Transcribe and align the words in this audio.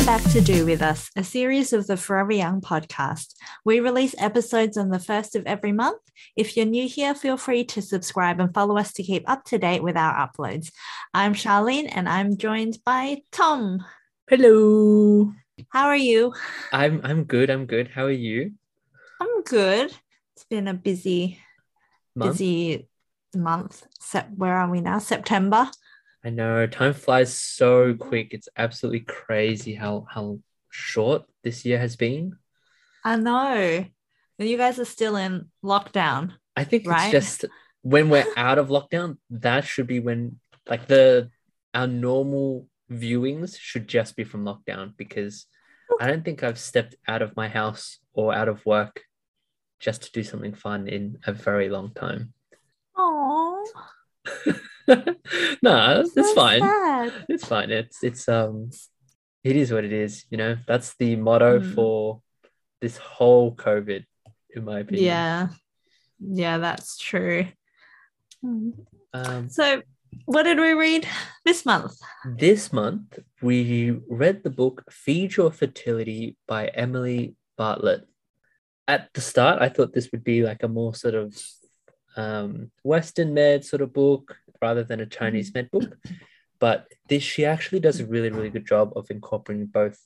Welcome 0.00 0.22
back 0.24 0.32
to 0.32 0.40
Do 0.40 0.64
With 0.64 0.80
Us, 0.80 1.10
a 1.14 1.22
series 1.22 1.74
of 1.74 1.86
the 1.86 1.94
Forever 1.98 2.32
Young 2.32 2.62
podcast. 2.62 3.34
We 3.66 3.80
release 3.80 4.14
episodes 4.16 4.78
on 4.78 4.88
the 4.88 4.98
first 4.98 5.36
of 5.36 5.44
every 5.44 5.72
month. 5.72 6.00
If 6.36 6.56
you're 6.56 6.64
new 6.64 6.88
here, 6.88 7.14
feel 7.14 7.36
free 7.36 7.64
to 7.64 7.82
subscribe 7.82 8.40
and 8.40 8.54
follow 8.54 8.78
us 8.78 8.94
to 8.94 9.02
keep 9.02 9.28
up 9.28 9.44
to 9.44 9.58
date 9.58 9.82
with 9.82 9.98
our 9.98 10.14
uploads. 10.26 10.72
I'm 11.12 11.34
Charlene 11.34 11.90
and 11.92 12.08
I'm 12.08 12.38
joined 12.38 12.78
by 12.82 13.18
Tom. 13.30 13.84
Hello. 14.26 15.34
How 15.68 15.88
are 15.88 15.96
you? 15.96 16.32
I'm 16.72 17.02
I'm 17.04 17.24
good. 17.24 17.50
I'm 17.50 17.66
good. 17.66 17.88
How 17.88 18.06
are 18.06 18.10
you? 18.10 18.52
I'm 19.20 19.42
good. 19.42 19.92
It's 20.34 20.46
been 20.48 20.66
a 20.66 20.72
busy, 20.72 21.38
Month? 22.16 22.32
busy 22.32 22.88
month. 23.36 23.86
Sep- 24.00 24.30
where 24.34 24.56
are 24.56 24.70
we 24.70 24.80
now? 24.80 24.98
September. 24.98 25.70
I 26.24 26.30
know 26.30 26.66
time 26.66 26.92
flies 26.92 27.34
so 27.34 27.94
quick. 27.94 28.28
It's 28.32 28.48
absolutely 28.56 29.00
crazy 29.00 29.74
how 29.74 30.06
how 30.10 30.38
short 30.68 31.22
this 31.42 31.64
year 31.64 31.78
has 31.78 31.96
been. 31.96 32.36
I 33.04 33.16
know. 33.16 33.86
And 34.38 34.48
you 34.48 34.56
guys 34.56 34.78
are 34.78 34.84
still 34.84 35.16
in 35.16 35.50
lockdown. 35.64 36.32
I 36.56 36.64
think 36.64 36.86
Right. 36.86 37.12
it's 37.12 37.12
just 37.12 37.44
when 37.82 38.08
we're 38.10 38.26
out 38.36 38.58
of 38.58 38.68
lockdown, 38.68 39.16
that 39.30 39.64
should 39.64 39.86
be 39.86 40.00
when 40.00 40.38
like 40.68 40.86
the 40.86 41.30
our 41.72 41.86
normal 41.86 42.66
viewings 42.90 43.56
should 43.58 43.88
just 43.88 44.16
be 44.16 44.24
from 44.24 44.44
lockdown 44.44 44.96
because 44.96 45.46
I 46.00 46.06
don't 46.06 46.24
think 46.24 46.42
I've 46.42 46.58
stepped 46.58 46.96
out 47.08 47.22
of 47.22 47.36
my 47.36 47.48
house 47.48 47.98
or 48.12 48.34
out 48.34 48.48
of 48.48 48.64
work 48.66 49.02
just 49.78 50.02
to 50.02 50.12
do 50.12 50.22
something 50.22 50.54
fun 50.54 50.88
in 50.88 51.18
a 51.26 51.32
very 51.32 51.68
long 51.68 51.92
time. 51.94 52.34
Oh, 52.96 53.64
no, 55.62 56.04
it's 56.16 56.32
fine. 56.32 56.60
Sad. 56.60 57.12
It's 57.28 57.44
fine. 57.46 57.70
It's 57.70 58.02
it's 58.02 58.28
um 58.28 58.70
it 59.44 59.56
is 59.56 59.72
what 59.72 59.84
it 59.84 59.92
is, 59.92 60.24
you 60.30 60.36
know. 60.36 60.56
That's 60.66 60.94
the 60.96 61.16
motto 61.16 61.60
Mm. 61.60 61.74
for 61.74 62.20
this 62.80 62.96
whole 62.96 63.54
COVID, 63.54 64.04
in 64.54 64.64
my 64.64 64.80
opinion. 64.80 65.04
Yeah. 65.06 65.48
Yeah, 66.18 66.58
that's 66.58 66.98
true. 66.98 67.46
Um 68.42 69.48
So, 69.48 69.82
what 70.26 70.42
did 70.44 70.58
we 70.58 70.72
read 70.72 71.06
this 71.44 71.64
month? 71.64 71.92
this 72.36 72.72
month 72.72 73.18
we 73.42 73.98
read 74.08 74.42
the 74.42 74.50
book 74.50 74.84
Feed 74.90 75.36
Your 75.36 75.50
Fertility 75.52 76.36
by 76.46 76.66
Emily 76.68 77.34
Bartlett. 77.56 78.06
At 78.88 79.08
the 79.14 79.20
start, 79.20 79.62
I 79.62 79.68
thought 79.68 79.92
this 79.92 80.10
would 80.12 80.24
be 80.24 80.42
like 80.42 80.62
a 80.64 80.68
more 80.68 80.94
sort 80.94 81.14
of 81.14 81.34
um, 82.16 82.70
Western 82.82 83.32
med 83.34 83.64
sort 83.64 83.82
of 83.82 83.92
book 83.92 84.36
rather 84.60 84.84
than 84.84 85.00
a 85.00 85.06
Chinese 85.06 85.52
med 85.54 85.70
book. 85.70 85.96
But 86.58 86.88
this, 87.08 87.22
she 87.22 87.44
actually 87.44 87.80
does 87.80 88.00
a 88.00 88.06
really, 88.06 88.30
really 88.30 88.50
good 88.50 88.66
job 88.66 88.92
of 88.94 89.10
incorporating 89.10 89.66
both 89.66 89.98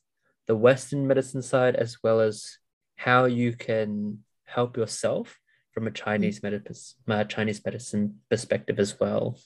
the 0.46 0.56
Western 0.56 1.06
medicine 1.06 1.42
side 1.42 1.74
as 1.74 1.98
well 2.02 2.20
as 2.20 2.58
how 2.96 3.24
you 3.24 3.55
can 3.55 4.20
help 4.44 4.77
yourself 4.77 5.38
from 5.72 5.88
a 5.88 5.91
Chinese 5.91 6.42
medicine, 6.42 6.94
uh, 7.08 7.24
Chinese 7.24 7.61
medicine 7.64 8.20
perspective 8.30 8.78
as 8.78 8.98
well. 9.00 9.36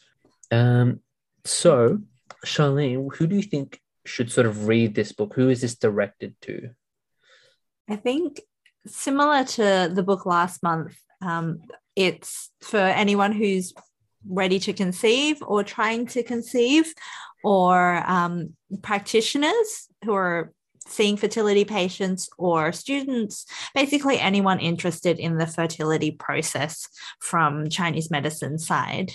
Um, 0.51 1.01
so, 1.45 2.01
Charlene, 2.45 3.09
who 3.15 3.27
do 3.27 3.37
you 3.37 3.43
think 3.43 3.81
should 4.05 4.31
sort 4.31 4.47
of 4.47 4.69
read 4.69 4.95
this 4.95 5.13
book? 5.13 5.35
Who 5.35 5.49
is 5.49 5.63
this 5.63 5.77
directed 5.77 6.35
to? 6.43 6.71
I 7.89 7.97
think 7.97 8.41
similar 8.87 9.45
to 9.45 9.91
the 9.93 10.03
book 10.03 10.27
last 10.27 10.63
month, 10.63 10.97
um, 11.23 11.63
it's 11.97 12.51
for 12.61 12.79
anyone 12.79 13.33
who's 13.33 13.73
ready 14.27 14.59
to 14.61 14.73
conceive 14.73 15.43
or 15.43 15.63
trying 15.63 16.07
to 16.07 16.23
conceive, 16.23 16.93
or 17.45 18.03
um, 18.07 18.55
practitioners 18.83 19.89
who 20.05 20.13
are 20.15 20.53
seeing 20.87 21.17
fertility 21.17 21.65
patients 21.65 22.29
or 22.39 22.73
students, 22.73 23.45
basically 23.75 24.19
anyone 24.19 24.59
interested 24.59 25.19
in 25.19 25.37
the 25.37 25.47
fertility 25.47 26.11
process 26.11 26.89
from 27.21 27.69
Chinese 27.69 28.11
medicine 28.11 28.59
side. 28.59 29.13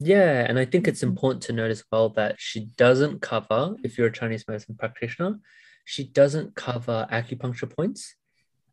Yeah, 0.00 0.44
and 0.48 0.58
I 0.58 0.64
think 0.64 0.88
it's 0.88 1.00
Mhm. 1.00 1.08
important 1.10 1.42
to 1.44 1.52
note 1.52 1.70
as 1.70 1.84
well 1.92 2.08
that 2.10 2.36
she 2.38 2.66
doesn't 2.76 3.22
cover, 3.22 3.76
if 3.84 3.96
you're 3.96 4.08
a 4.08 4.12
Chinese 4.12 4.44
medicine 4.48 4.74
practitioner, 4.76 5.38
she 5.84 6.04
doesn't 6.04 6.56
cover 6.56 7.06
acupuncture 7.10 7.70
points. 7.74 8.16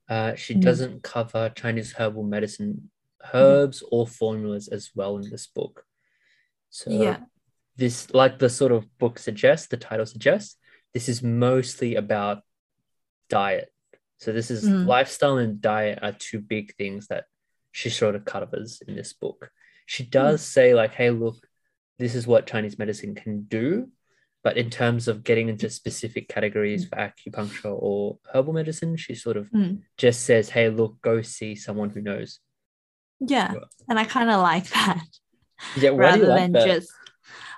Uh, 0.10 0.34
she 0.34 0.56
Mm. 0.56 0.62
doesn't 0.62 1.04
cover 1.04 1.50
Chinese 1.56 1.94
herbal 1.94 2.24
medicine 2.24 2.90
herbs 3.34 3.84
or 3.92 4.08
formulas 4.08 4.68
as 4.68 4.92
well 4.96 5.18
in 5.18 5.30
this 5.30 5.48
book. 5.48 5.86
So 6.70 6.92
Yeah. 6.92 7.20
this, 7.76 8.14
like 8.14 8.40
the 8.40 8.50
sort 8.50 8.72
of 8.72 8.98
book 8.98 9.20
suggests, 9.20 9.68
the 9.68 9.78
title 9.78 10.06
suggests, 10.06 10.58
this 10.94 11.08
is 11.10 11.22
mostly 11.24 11.96
about 11.96 12.44
diet. 13.30 13.72
So 14.18 14.34
this 14.34 14.52
is 14.52 14.66
Mm. 14.66 14.86
lifestyle 14.86 15.38
and 15.38 15.62
diet 15.62 16.00
are 16.02 16.12
two 16.12 16.42
big 16.42 16.76
things 16.76 17.08
that 17.08 17.26
she 17.72 17.90
sort 17.90 18.16
of 18.16 18.26
covers 18.26 18.82
in 18.82 18.96
this 18.96 19.14
book. 19.14 19.52
She 19.86 20.04
does 20.04 20.42
say 20.42 20.74
like, 20.74 20.92
hey, 20.92 21.10
look, 21.12 21.48
this 22.00 22.16
is 22.16 22.28
what 22.28 22.48
Chinese 22.48 22.78
medicine 22.78 23.16
can 23.16 23.44
do. 23.44 23.92
But 24.42 24.58
in 24.58 24.70
terms 24.70 25.08
of 25.08 25.24
getting 25.24 25.50
into 25.50 25.70
specific 25.70 26.30
categories 26.30 26.86
for 26.88 26.96
acupuncture 26.96 27.76
or 27.78 28.20
herbal 28.34 28.54
medicine, 28.54 28.96
she 28.96 29.14
sort 29.16 29.38
of 29.38 29.50
Mm. 29.52 29.84
just 29.98 30.24
says, 30.26 30.50
hey, 30.50 30.70
look, 30.70 31.02
go 31.02 31.22
see 31.22 31.56
someone 31.56 31.90
who 31.90 32.02
knows. 32.02 32.40
Yeah. 33.20 33.54
And 33.88 34.00
I 34.00 34.06
kind 34.06 34.30
of 34.30 34.42
like 34.42 34.70
that. 34.70 35.04
Yeah, 35.76 35.90
rather 35.90 36.28
like 36.28 36.40
than 36.40 36.52
that? 36.54 36.66
just 36.66 36.92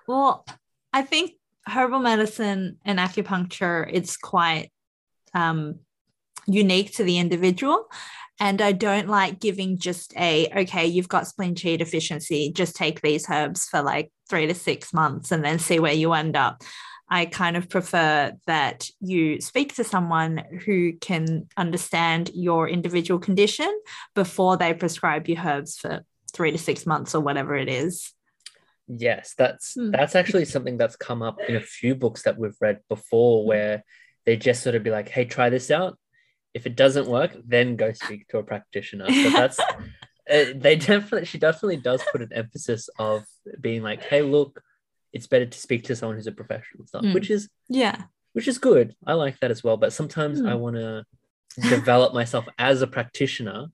well 0.08 0.46
i 0.92 1.02
think 1.02 1.34
herbal 1.68 2.00
medicine 2.00 2.78
and 2.84 3.00
acupuncture 3.00 3.90
it's 3.92 4.18
quite 4.18 4.72
um, 5.34 5.80
unique 6.48 6.94
to 6.96 7.04
the 7.04 7.20
individual 7.20 7.86
and 8.40 8.62
i 8.62 8.72
don't 8.72 9.08
like 9.08 9.40
giving 9.40 9.78
just 9.78 10.14
a 10.18 10.48
okay 10.56 10.88
you've 10.88 11.08
got 11.08 11.28
spleen 11.28 11.56
chi 11.56 11.76
deficiency 11.76 12.52
just 12.52 12.76
take 12.76 13.02
these 13.02 13.30
herbs 13.30 13.66
for 13.66 13.82
like 13.82 14.12
three 14.30 14.48
to 14.48 14.56
six 14.56 14.94
months 14.94 15.32
and 15.32 15.46
then 15.46 15.60
see 15.60 15.80
where 15.80 15.94
you 15.94 16.12
end 16.14 16.36
up 16.36 16.64
i 17.12 17.26
kind 17.26 17.56
of 17.56 17.70
prefer 17.70 18.32
that 18.48 18.90
you 19.00 19.40
speak 19.42 19.76
to 19.76 19.84
someone 19.84 20.44
who 20.66 20.94
can 20.94 21.48
understand 21.56 22.32
your 22.34 22.68
individual 22.68 23.20
condition 23.20 23.72
before 24.16 24.58
they 24.58 24.74
prescribe 24.74 25.28
you 25.28 25.38
herbs 25.38 25.78
for 25.78 26.04
three 26.34 26.52
to 26.52 26.58
six 26.58 26.86
months 26.86 27.14
or 27.14 27.22
whatever 27.22 27.56
it 27.56 27.68
is. 27.68 28.14
Yes, 28.88 29.36
that's 29.38 29.74
Hmm. 29.76 29.92
that's 29.92 30.16
actually 30.16 30.46
something 30.46 30.78
that's 30.78 30.96
come 30.96 31.22
up 31.22 31.38
in 31.48 31.56
a 31.56 31.62
few 31.62 31.96
books 31.96 32.24
that 32.24 32.38
we've 32.38 32.56
read 32.60 32.80
before 32.90 33.46
where 33.46 33.84
they 34.26 34.38
just 34.38 34.64
sort 34.64 34.76
of 34.76 34.84
be 34.84 34.92
like, 34.92 35.10
hey, 35.10 35.26
try 35.26 35.50
this 35.50 35.72
out. 35.72 35.98
If 36.54 36.66
it 36.66 36.76
doesn't 36.76 37.08
work, 37.08 37.36
then 37.46 37.76
go 37.76 37.94
speak 37.94 38.28
to 38.30 38.40
a 38.40 38.44
practitioner. 38.44 39.08
So 39.10 39.30
that's 39.40 39.60
uh, 39.60 40.54
they 40.56 40.76
definitely 40.76 41.26
she 41.26 41.38
definitely 41.38 41.78
does 41.78 42.02
put 42.12 42.22
an 42.22 42.34
emphasis 42.34 42.90
of 43.00 43.26
being 43.60 43.82
like, 43.82 44.04
hey, 44.04 44.22
look, 44.22 44.62
it's 45.14 45.28
better 45.28 45.46
to 45.46 45.58
speak 45.60 45.84
to 45.86 45.96
someone 45.96 46.16
who's 46.16 46.28
a 46.28 46.32
professional 46.32 46.86
stuff, 46.88 47.04
Hmm. 47.04 47.14
which 47.14 47.30
is 47.30 47.50
Yeah. 47.70 48.04
which 48.34 48.48
is 48.48 48.58
good. 48.58 48.96
I 49.06 49.14
like 49.14 49.40
that 49.42 49.52
as 49.52 49.62
well. 49.64 49.76
But 49.78 49.92
sometimes 49.94 50.40
Hmm. 50.40 50.48
I 50.48 50.56
want 50.56 50.78
to 50.78 51.04
develop 51.70 52.14
myself 52.14 52.46
as 52.58 52.82
a 52.82 52.88
practitioner 52.88 53.68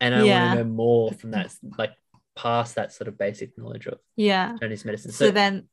and 0.00 0.14
I 0.14 0.22
Yeah. 0.24 0.46
want 0.48 0.58
to 0.58 0.64
know 0.64 0.70
more 0.70 1.12
from 1.12 1.30
that, 1.30 1.54
like 1.78 1.92
past 2.36 2.74
that 2.74 2.92
sort 2.92 3.08
of 3.08 3.16
basic 3.16 3.56
knowledge 3.56 3.86
of 3.86 3.98
Yeah. 4.16 4.56
Chinese 4.60 4.84
medicine. 4.84 5.12
So, 5.12 5.26
So, 5.26 5.30
then 5.30 5.68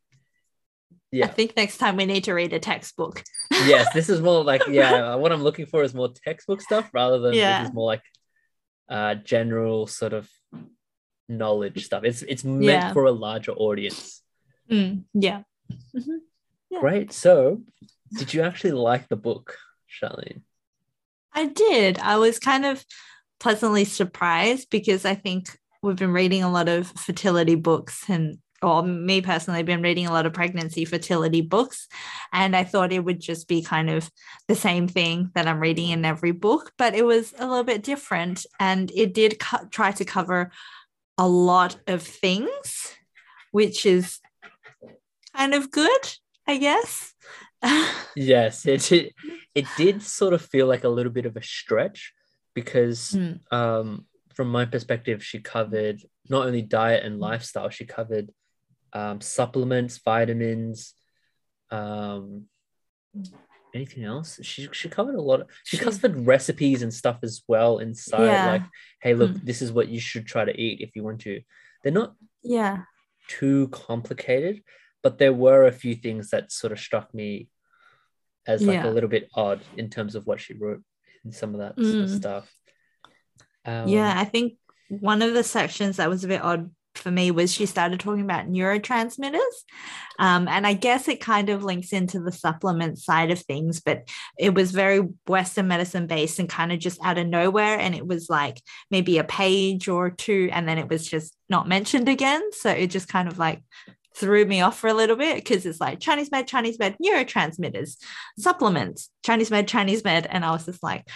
I 1.14 1.28
think 1.28 1.56
next 1.58 1.80
time 1.80 1.96
we 1.98 2.06
need 2.06 2.24
to 2.26 2.34
read 2.34 2.54
a 2.54 2.60
textbook. 2.60 3.24
yes, 3.52 3.92
this 3.94 4.10
is 4.10 4.22
more 4.22 4.44
like, 4.44 4.62
yeah, 4.68 5.16
what 5.16 5.32
I'm 5.34 5.42
looking 5.44 5.66
for 5.66 5.84
is 5.84 5.94
more 5.94 6.10
textbook 6.14 6.62
stuff 6.62 6.90
rather 6.94 7.20
than 7.20 7.34
Yeah. 7.34 7.60
this 7.62 7.70
is 7.70 7.74
more 7.74 7.88
like 7.88 8.04
uh, 8.88 9.16
general 9.16 9.86
sort 9.88 10.14
of 10.14 10.30
knowledge 11.28 11.86
stuff. 11.86 12.04
It's 12.04 12.22
it's 12.24 12.44
meant 12.44 12.64
Yeah. 12.64 12.94
for 12.94 13.06
a 13.06 13.12
larger 13.12 13.52
audience. 13.52 14.24
Mm, 14.70 15.04
yeah. 15.14 15.44
Mhm. 15.96 16.20
Yeah. 16.70 16.80
Great. 16.80 17.12
So, 17.12 17.64
did 18.14 18.34
you 18.34 18.42
actually 18.42 18.72
like 18.72 19.08
the 19.08 19.16
book, 19.16 19.58
Charlene? 19.90 20.42
I 21.34 21.48
did. 21.48 22.00
I 22.00 22.18
was 22.18 22.40
kind 22.40 22.66
of 22.66 22.84
pleasantly 23.40 23.86
surprised 23.86 24.70
because 24.70 25.06
I 25.06 25.16
think 25.16 25.58
we've 25.82 25.96
been 25.96 26.14
reading 26.14 26.44
a 26.44 26.52
lot 26.52 26.68
of 26.68 26.88
fertility 26.88 27.56
books 27.56 28.10
and 28.10 28.38
or 28.62 28.84
me 28.84 29.22
personally, 29.22 29.64
been 29.64 29.82
reading 29.82 30.06
a 30.06 30.12
lot 30.12 30.26
of 30.26 30.34
pregnancy 30.34 30.86
fertility 30.86 31.42
books. 31.42 31.88
And 32.34 32.56
I 32.56 32.64
thought 32.64 32.92
it 32.92 33.04
would 33.04 33.20
just 33.20 33.48
be 33.48 33.62
kind 33.62 33.90
of 33.90 34.10
the 34.48 34.56
same 34.56 34.88
thing 34.88 35.32
that 35.34 35.48
I'm 35.48 35.60
reading 35.60 35.90
in 35.92 36.04
every 36.06 36.32
book, 36.32 36.74
but 36.78 36.94
it 36.94 37.06
was 37.06 37.34
a 37.40 37.48
little 37.48 37.64
bit 37.64 37.84
different. 37.84 38.46
And 38.60 38.92
it 38.94 39.14
did 39.14 39.40
co- 39.40 39.66
try 39.72 39.92
to 39.94 40.06
cover 40.06 40.52
a 41.18 41.28
lot 41.28 41.78
of 41.88 42.04
things, 42.04 42.96
which 43.52 43.86
is 43.86 44.20
kind 45.36 45.54
of 45.54 45.72
good, 45.72 46.02
I 46.48 46.58
guess. 46.58 47.14
Yes, 48.16 48.66
it, 48.66 48.92
it 48.92 49.14
it 49.56 49.66
did 49.78 50.02
sort 50.02 50.34
of 50.34 50.42
feel 50.42 50.66
like 50.68 50.84
a 50.84 50.90
little 50.90 51.12
bit 51.12 51.26
of 51.26 51.38
a 51.38 51.44
stretch 51.44 52.14
because 52.56 53.12
Mm. 53.14 53.40
um 53.54 54.06
from 54.36 54.50
my 54.50 54.66
perspective 54.66 55.24
she 55.24 55.40
covered 55.40 56.02
not 56.30 56.48
only 56.48 56.62
diet 56.64 57.04
and 57.06 57.20
lifestyle 57.20 57.70
she 57.70 57.86
covered 57.86 58.32
um, 58.94 59.22
supplements 59.22 60.00
vitamins 60.04 60.94
um 61.72 62.46
anything 63.76 64.04
else? 64.04 64.40
She 64.42 64.68
she 64.72 64.90
covered 64.90 65.16
a 65.16 65.22
lot. 65.22 65.42
Of, 65.42 65.48
she, 65.64 65.78
she 65.78 65.84
covered 65.84 66.26
recipes 66.26 66.82
and 66.82 66.94
stuff 66.94 67.20
as 67.22 67.44
well 67.48 67.78
inside. 67.78 68.26
Yeah. 68.26 68.48
Like, 68.54 68.64
hey, 69.02 69.14
look, 69.14 69.32
Mm. 69.32 69.46
this 69.46 69.62
is 69.62 69.72
what 69.72 69.88
you 69.90 70.00
should 70.00 70.26
try 70.26 70.44
to 70.46 70.60
eat 70.60 70.82
if 70.82 70.96
you 70.96 71.04
want 71.04 71.22
to. 71.22 71.42
They're 71.84 71.94
not 72.02 72.16
Yeah. 72.42 72.84
too 73.28 73.68
complicated, 73.70 74.64
but 75.04 75.18
there 75.18 75.34
were 75.34 75.66
a 75.66 75.72
few 75.72 75.96
things 75.96 76.30
that 76.30 76.52
sort 76.52 76.74
of 76.74 76.80
struck 76.80 77.14
me 77.14 77.50
as 78.48 78.62
like 78.66 78.84
Yeah. 78.84 78.90
a 78.90 78.94
little 78.94 79.10
bit 79.10 79.30
odd 79.36 79.62
in 79.78 79.90
terms 79.90 80.16
of 80.16 80.26
what 80.26 80.40
she 80.40 80.54
wrote 80.54 80.82
in 81.24 81.32
some 81.32 81.54
of 81.54 81.60
that 81.60 81.76
sort 81.76 82.04
of 82.04 82.10
Mm. 82.10 82.18
stuff. 82.18 82.54
Um, 83.66 83.88
yeah, 83.88 84.14
I 84.18 84.26
think 84.26 84.54
one 84.88 85.22
of 85.22 85.34
the 85.34 85.44
sections 85.44 85.98
that 85.98 86.10
was 86.10 86.24
a 86.24 86.28
bit 86.28 86.42
odd 86.42 86.72
for 86.96 87.12
me 87.12 87.30
was 87.32 87.54
she 87.54 87.66
started 87.66 88.00
talking 88.00 88.24
about 88.24 88.48
neurotransmitters. 88.48 89.40
Um, 90.18 90.48
and 90.48 90.66
I 90.66 90.74
guess 90.74 91.08
it 91.08 91.22
kind 91.22 91.50
of 91.50 91.64
links 91.64 91.94
into 91.94 92.20
the 92.20 92.32
supplement 92.32 92.98
side 92.98 93.32
of 93.32 93.40
things, 93.40 93.80
but 93.80 94.10
it 94.38 94.54
was 94.54 94.72
very 94.72 95.00
Western 95.28 95.68
medicine 95.68 96.08
based 96.08 96.40
and 96.40 96.50
kind 96.50 96.72
of 96.72 96.80
just 96.80 97.00
out 97.04 97.18
of 97.18 97.28
nowhere. 97.28 97.80
And 97.80 97.94
it 97.94 98.06
was 98.06 98.30
like 98.30 98.62
maybe 98.90 99.18
a 99.18 99.24
page 99.24 99.88
or 99.88 100.10
two, 100.10 100.50
and 100.52 100.68
then 100.68 100.78
it 100.78 100.90
was 100.90 101.08
just 101.08 101.36
not 101.48 101.68
mentioned 101.68 102.10
again. 102.10 102.52
So 102.54 102.72
it 102.72 102.88
just 102.88 103.08
kind 103.08 103.28
of 103.30 103.38
like 103.38 103.62
threw 104.20 104.46
me 104.46 104.62
off 104.62 104.78
for 104.78 104.88
a 104.88 104.94
little 104.94 105.16
bit 105.16 105.36
because 105.36 105.66
it's 105.66 105.80
like 105.80 106.00
Chinese 106.00 106.30
med, 106.32 106.48
Chinese 106.48 106.78
med, 106.80 106.96
neurotransmitters, 107.04 107.98
supplements, 108.38 109.10
Chinese 109.26 109.50
med, 109.52 109.68
Chinese 109.68 110.04
med. 110.04 110.28
And 110.30 110.44
I 110.46 110.52
was 110.52 110.66
just 110.66 110.84
like, 110.84 111.08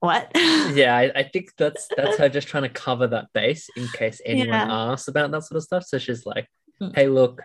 what? 0.00 0.30
yeah, 0.34 0.96
I, 0.96 1.12
I 1.20 1.22
think 1.24 1.50
that's 1.56 1.88
that's 1.96 2.16
her 2.18 2.28
just 2.28 2.48
trying 2.48 2.62
to 2.64 2.68
cover 2.68 3.06
that 3.08 3.26
base 3.32 3.68
in 3.76 3.86
case 3.88 4.20
anyone 4.24 4.48
Yeah. 4.48 4.92
asks 4.92 5.08
about 5.08 5.30
that 5.30 5.44
sort 5.44 5.56
of 5.58 5.62
stuff. 5.62 5.84
So 5.84 5.98
she's 5.98 6.26
like, 6.26 6.46
Mm. 6.82 6.94
"Hey, 6.94 7.08
look, 7.08 7.42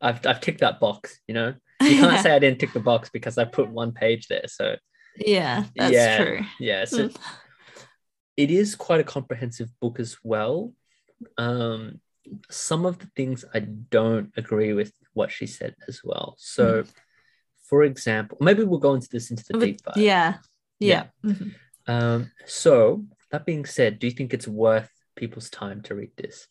I've 0.00 0.26
I've 0.26 0.40
ticked 0.40 0.60
that 0.60 0.80
box. 0.80 1.20
You 1.28 1.34
know, 1.34 1.54
you 1.82 1.96
can't 1.98 2.22
say 2.22 2.32
I 2.34 2.38
didn't 2.38 2.58
tick 2.60 2.72
the 2.72 2.80
box 2.80 3.10
because 3.12 3.36
I 3.36 3.44
put 3.44 3.68
one 3.68 3.92
page 3.92 4.26
there. 4.28 4.44
So 4.48 4.76
Yeah, 5.18 5.64
that's 5.76 5.92
Yeah. 5.92 6.16
true. 6.24 6.40
yeah, 6.58 6.84
so 6.86 7.08
Mm. 7.08 7.16
it 8.38 8.50
is 8.50 8.74
quite 8.74 9.00
a 9.00 9.04
comprehensive 9.04 9.68
book 9.80 10.00
as 10.00 10.16
well. 10.24 10.72
Um, 11.36 12.00
some 12.50 12.86
of 12.86 12.98
the 12.98 13.06
things 13.16 13.44
I 13.54 13.60
don't 13.60 14.32
agree 14.36 14.72
with 14.72 14.92
what 15.12 15.30
she 15.30 15.46
said 15.46 15.74
as 15.88 16.00
well. 16.04 16.34
So, 16.38 16.84
for 17.68 17.82
example, 17.82 18.38
maybe 18.40 18.64
we'll 18.64 18.78
go 18.78 18.94
into 18.94 19.08
this 19.10 19.30
into 19.30 19.44
the 19.48 19.52
But- 19.54 19.60
deep 19.64 19.82
dive. 19.82 19.96
Yeah. 19.96 20.38
Yeah. 20.78 21.04
Yeah. 21.22 21.30
Mhm. 21.32 21.54
Um, 21.86 22.30
so 22.46 23.04
that 23.30 23.44
being 23.46 23.64
said, 23.64 23.98
do 23.98 24.06
you 24.06 24.12
think 24.12 24.32
it's 24.32 24.48
worth 24.48 24.90
people's 25.16 25.50
time 25.50 25.82
to 25.82 25.94
read 25.94 26.12
this? 26.16 26.46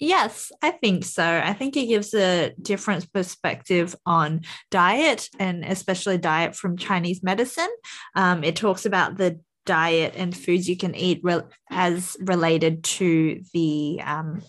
Yes, 0.00 0.50
I 0.60 0.72
think 0.72 1.04
so. 1.04 1.24
I 1.24 1.52
think 1.52 1.76
it 1.76 1.86
gives 1.86 2.12
a 2.14 2.52
different 2.60 3.10
perspective 3.12 3.94
on 4.04 4.42
diet 4.70 5.28
and 5.38 5.64
especially 5.64 6.18
diet 6.18 6.56
from 6.56 6.76
Chinese 6.76 7.22
medicine. 7.22 7.70
Um, 8.16 8.42
it 8.42 8.56
talks 8.56 8.86
about 8.86 9.16
the 9.16 9.40
diet 9.66 10.14
and 10.16 10.36
foods 10.36 10.68
you 10.68 10.76
can 10.76 10.94
eat 10.94 11.20
rel 11.22 11.48
as 11.70 12.16
related 12.20 12.84
to 12.84 13.40
the 13.52 14.00
um, 14.04 14.42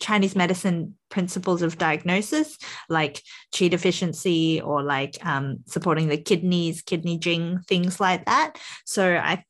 Chinese 0.00 0.36
medicine 0.36 0.94
principles 1.08 1.62
of 1.62 1.78
diagnosis, 1.78 2.56
like 2.88 3.22
qi 3.52 3.68
deficiency 3.70 4.60
or 4.60 4.82
like 4.82 5.24
um, 5.26 5.58
supporting 5.66 6.08
the 6.08 6.16
kidneys, 6.18 6.82
kidney 6.82 7.18
jing, 7.18 7.60
things 7.66 7.98
like 7.98 8.24
that. 8.26 8.58
So 8.84 9.16
I 9.16 9.44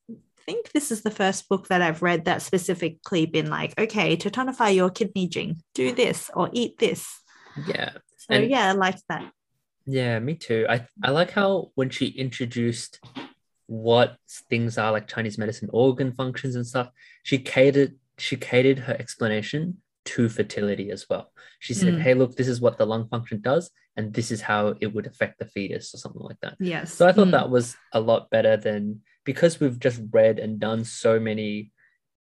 think 0.45 0.71
this 0.71 0.89
is 0.91 1.03
the 1.03 1.11
first 1.11 1.47
book 1.49 1.67
that 1.67 1.81
I've 1.81 2.01
read 2.01 2.25
that 2.25 2.41
specifically 2.41 3.25
been 3.27 3.49
like, 3.51 3.79
okay, 3.79 4.15
to 4.15 4.29
tonify 4.31 4.73
your 4.73 4.89
kidney 4.89 5.27
jing, 5.27 5.57
do 5.75 5.91
this 5.91 6.31
or 6.33 6.49
eat 6.53 6.79
this. 6.79 7.07
Yeah, 7.67 7.91
So 8.17 8.33
And- 8.35 8.49
yeah, 8.49 8.69
I 8.69 8.71
like 8.71 8.97
that. 9.09 9.31
yeah, 9.85 10.17
me 10.19 10.35
too. 10.35 10.65
I 10.69 10.87
I 11.03 11.11
like 11.11 11.31
how 11.31 11.71
when 11.75 11.89
she 11.89 12.07
introduced 12.07 12.99
what 13.69 14.17
things 14.49 14.77
are 14.79 14.91
like 14.91 15.07
Chinese 15.07 15.37
medicine 15.37 15.69
organ 15.71 16.11
functions 16.11 16.55
and 16.55 16.65
stuff, 16.65 16.89
she 17.23 17.37
catered 17.37 17.93
she 18.17 18.35
catered 18.35 18.79
her 18.79 18.93
explanation 18.99 19.77
to 20.05 20.27
fertility 20.27 20.89
as 20.91 21.05
well. 21.09 21.31
She 21.59 21.73
said, 21.73 21.93
Mm. 21.93 22.01
"Hey, 22.01 22.13
look, 22.15 22.35
this 22.35 22.47
is 22.47 22.59
what 22.59 22.77
the 22.77 22.85
lung 22.85 23.07
function 23.07 23.41
does, 23.41 23.69
and 23.95 24.11
this 24.13 24.31
is 24.31 24.41
how 24.41 24.73
it 24.81 24.87
would 24.93 25.05
affect 25.05 25.37
the 25.39 25.45
fetus, 25.45 25.93
or 25.93 25.97
something 25.99 26.21
like 26.21 26.39
that." 26.41 26.55
Yes. 26.59 26.93
So 26.93 27.07
I 27.07 27.11
thought 27.13 27.27
Mm. 27.27 27.37
that 27.37 27.49
was 27.49 27.77
a 27.93 27.99
lot 27.99 28.29
better 28.31 28.57
than 28.57 29.01
because 29.23 29.59
we've 29.59 29.79
just 29.79 30.01
read 30.11 30.39
and 30.39 30.59
done 30.59 30.83
so 30.83 31.19
many 31.19 31.71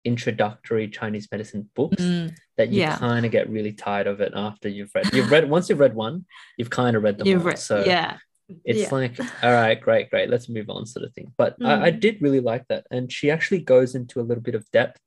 introductory 0.06 0.88
Chinese 0.88 1.28
medicine 1.32 1.70
books 1.76 2.02
Mm, 2.02 2.36
that 2.58 2.70
you 2.70 2.82
yeah. 2.82 2.98
kind 2.98 3.26
of 3.26 3.32
get 3.32 3.50
really 3.50 3.74
tired 3.74 4.08
of 4.08 4.22
it 4.22 4.34
after 4.36 4.70
you've 4.70 4.92
read. 4.96 5.12
You've 5.14 5.32
read 5.32 5.50
once 5.50 5.68
you've 5.70 5.80
read 5.80 5.96
one, 5.96 6.26
you've 6.58 6.70
kind 6.70 6.96
of 6.96 7.04
read 7.04 7.18
them 7.18 7.28
you've 7.28 7.42
all. 7.42 7.48
read, 7.48 7.60
so 7.60 7.84
yeah. 7.86 8.18
It's 8.64 8.80
yeah. 8.80 8.90
like, 8.92 9.20
all 9.44 9.52
right, 9.52 9.80
great, 9.80 10.10
great, 10.10 10.30
let's 10.30 10.48
move 10.50 10.70
on, 10.70 10.86
sort 10.86 11.06
of 11.06 11.14
thing. 11.14 11.34
But 11.38 11.56
I, 11.64 11.88
I 11.88 11.92
Mm. 11.92 12.00
did 12.00 12.22
really 12.22 12.40
like 12.40 12.66
that, 12.70 12.86
and 12.92 13.12
she 13.12 13.30
actually 13.32 13.60
goes 13.62 13.94
into 13.96 14.20
a 14.20 14.24
little 14.28 14.44
bit 14.44 14.56
of 14.56 14.70
depth 14.72 15.02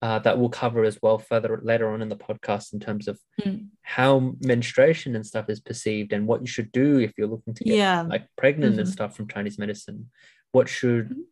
uh, 0.00 0.20
that 0.20 0.38
we'll 0.38 0.48
cover 0.48 0.84
as 0.84 0.96
well 1.02 1.18
further 1.18 1.60
later 1.64 1.90
on 1.90 2.00
in 2.02 2.08
the 2.08 2.14
podcast 2.16 2.72
in 2.72 2.78
terms 2.78 3.08
of 3.08 3.18
Mm. 3.40 3.68
how 3.82 4.34
menstruation 4.40 5.16
and 5.16 5.26
stuff 5.26 5.50
is 5.50 5.58
perceived 5.60 6.12
and 6.12 6.26
what 6.28 6.40
you 6.40 6.46
should 6.46 6.70
do 6.70 6.98
if 7.00 7.12
you're 7.18 7.26
looking 7.26 7.52
to 7.54 7.64
get 7.64 7.74
Yeah. 7.76 8.02
like 8.02 8.26
pregnant 8.36 8.78
and 8.78 8.86
Mhm. 8.88 8.92
stuff 8.92 9.16
from 9.16 9.26
Chinese 9.28 9.58
medicine. 9.58 10.10
What 10.52 10.68
should 10.68 11.08
Mhm. 11.10 11.24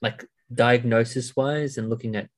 like 0.00 0.24
diagnosis 0.52 1.36
wise 1.36 1.76
and 1.76 1.90
looking 1.90 2.16
at 2.16 2.30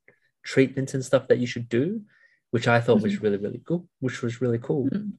treatments 0.42 0.92
and 0.94 1.04
stuff 1.04 1.28
that 1.28 1.38
you 1.38 1.46
should 1.46 1.68
do, 1.68 2.02
which 2.50 2.66
I 2.66 2.80
thought 2.80 3.00
was 3.02 3.20
really 3.22 3.36
really 3.36 3.62
cool. 3.64 3.88
Which 4.00 4.22
was 4.22 4.40
really 4.40 4.58
cool. 4.58 4.88
Mm. 4.90 5.12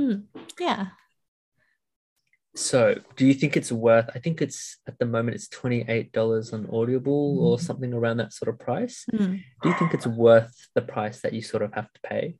Mm. 0.00 0.22
Yeah. 0.58 0.88
So, 2.54 3.00
do 3.16 3.24
you 3.26 3.32
think 3.32 3.56
it's 3.56 3.72
worth? 3.72 4.10
I 4.14 4.18
think 4.18 4.42
it's 4.42 4.76
at 4.86 4.98
the 4.98 5.06
moment 5.06 5.36
it's 5.36 5.48
twenty 5.48 5.86
eight 5.88 6.12
dollars 6.12 6.52
on 6.52 6.68
Audible 6.70 7.38
or 7.40 7.56
Mhm. 7.56 7.60
something 7.62 7.94
around 7.94 8.18
that 8.18 8.34
sort 8.34 8.50
of 8.50 8.58
price. 8.58 9.06
Mm. 9.10 9.42
Do 9.62 9.68
you 9.70 9.74
think 9.78 9.94
it's 9.94 10.06
worth 10.06 10.68
the 10.74 10.82
price 10.82 11.22
that 11.22 11.32
you 11.32 11.40
sort 11.40 11.62
of 11.62 11.72
have 11.72 11.90
to 11.94 12.00
pay? 12.02 12.36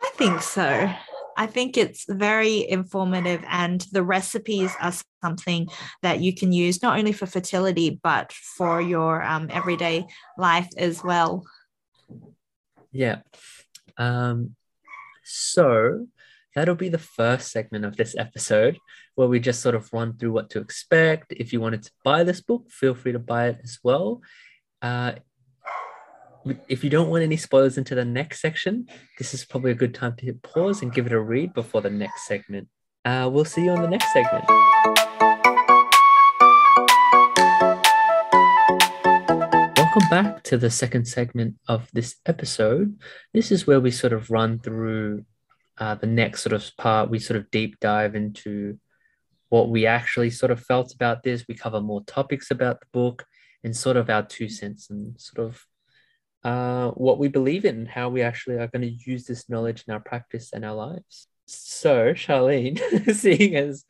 I 0.00 0.10
think 0.14 0.40
so. 0.40 0.88
I 1.36 1.46
think 1.46 1.76
it's 1.76 2.04
very 2.08 2.68
informative, 2.68 3.42
and 3.48 3.80
the 3.92 4.04
recipes 4.04 4.72
are 4.80 4.92
something 5.24 5.68
that 6.02 6.20
you 6.20 6.32
can 6.34 6.52
use 6.52 6.82
not 6.82 6.98
only 6.98 7.12
for 7.12 7.26
fertility 7.26 7.98
but 8.02 8.32
for 8.32 8.80
your 8.80 9.22
um, 9.22 9.48
everyday 9.50 10.06
life 10.38 10.68
as 10.76 11.02
well. 11.02 11.44
Yeah. 12.92 13.22
Um, 13.96 14.54
so 15.24 16.06
that'll 16.54 16.74
be 16.74 16.88
the 16.88 16.98
first 16.98 17.52
segment 17.52 17.84
of 17.84 17.96
this 17.96 18.16
episode 18.16 18.78
where 19.14 19.28
we 19.28 19.38
just 19.38 19.60
sort 19.60 19.74
of 19.74 19.92
run 19.92 20.16
through 20.16 20.32
what 20.32 20.50
to 20.50 20.58
expect. 20.58 21.32
If 21.32 21.52
you 21.52 21.60
wanted 21.60 21.82
to 21.84 21.90
buy 22.04 22.24
this 22.24 22.40
book, 22.40 22.70
feel 22.70 22.94
free 22.94 23.12
to 23.12 23.18
buy 23.18 23.48
it 23.48 23.60
as 23.62 23.78
well. 23.82 24.22
Uh, 24.82 25.12
if 26.68 26.82
you 26.82 26.90
don't 26.90 27.10
want 27.10 27.22
any 27.22 27.36
spoilers 27.36 27.78
into 27.78 27.94
the 27.94 28.04
next 28.04 28.40
section, 28.40 28.88
this 29.18 29.34
is 29.34 29.44
probably 29.44 29.70
a 29.72 29.74
good 29.74 29.94
time 29.94 30.16
to 30.16 30.26
hit 30.26 30.42
pause 30.42 30.82
and 30.82 30.92
give 30.92 31.06
it 31.06 31.12
a 31.12 31.20
read 31.20 31.52
before 31.54 31.82
the 31.82 31.90
next 31.90 32.26
segment. 32.26 32.68
Uh, 33.04 33.28
we'll 33.30 33.44
see 33.44 33.64
you 33.64 33.70
on 33.70 33.82
the 33.82 33.88
next 33.88 34.12
segment. 34.12 34.44
Welcome 39.76 40.08
back 40.08 40.42
to 40.44 40.56
the 40.56 40.70
second 40.70 41.06
segment 41.06 41.56
of 41.68 41.88
this 41.92 42.16
episode. 42.24 42.98
This 43.34 43.52
is 43.52 43.66
where 43.66 43.80
we 43.80 43.90
sort 43.90 44.12
of 44.12 44.30
run 44.30 44.60
through 44.60 45.24
uh, 45.80 45.94
the 45.94 46.06
next 46.06 46.42
sort 46.42 46.52
of 46.52 46.70
part. 46.76 47.10
We 47.10 47.18
sort 47.18 47.38
of 47.38 47.50
deep 47.50 47.80
dive 47.80 48.14
into 48.14 48.78
what 49.48 49.70
we 49.70 49.86
actually 49.86 50.30
sort 50.30 50.52
of 50.52 50.60
felt 50.60 50.94
about 50.94 51.22
this. 51.22 51.44
We 51.48 51.54
cover 51.54 51.80
more 51.80 52.04
topics 52.04 52.50
about 52.50 52.80
the 52.80 52.86
book 52.92 53.24
and 53.64 53.76
sort 53.76 53.96
of 53.96 54.08
our 54.08 54.22
two 54.22 54.48
cents 54.48 54.90
and 54.90 55.20
sort 55.20 55.48
of 55.48 55.66
uh, 56.44 56.90
what 56.92 57.18
we 57.18 57.28
believe 57.28 57.64
in 57.64 57.86
how 57.86 58.08
we 58.08 58.22
actually 58.22 58.56
are 58.56 58.68
going 58.68 58.82
to 58.82 59.10
use 59.10 59.24
this 59.24 59.48
knowledge 59.48 59.84
in 59.86 59.92
our 59.92 60.00
practice 60.00 60.50
and 60.52 60.64
our 60.64 60.74
lives. 60.74 61.26
So, 61.46 62.12
Charlene, 62.12 62.78
seeing 63.14 63.56
as 63.56 63.84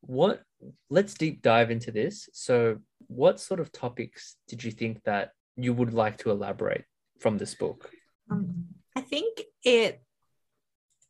what, 0.00 0.42
let's 0.90 1.14
deep 1.14 1.42
dive 1.42 1.70
into 1.70 1.90
this. 1.90 2.28
So, 2.32 2.78
what 3.08 3.40
sort 3.40 3.60
of 3.60 3.72
topics 3.72 4.36
did 4.46 4.62
you 4.62 4.70
think 4.70 5.02
that 5.04 5.32
you 5.56 5.72
would 5.72 5.92
like 5.92 6.18
to 6.18 6.30
elaborate 6.30 6.84
from 7.18 7.36
this 7.36 7.54
book? 7.54 7.90
Um, 8.30 8.66
I 8.96 9.00
think 9.00 9.42
it 9.64 10.02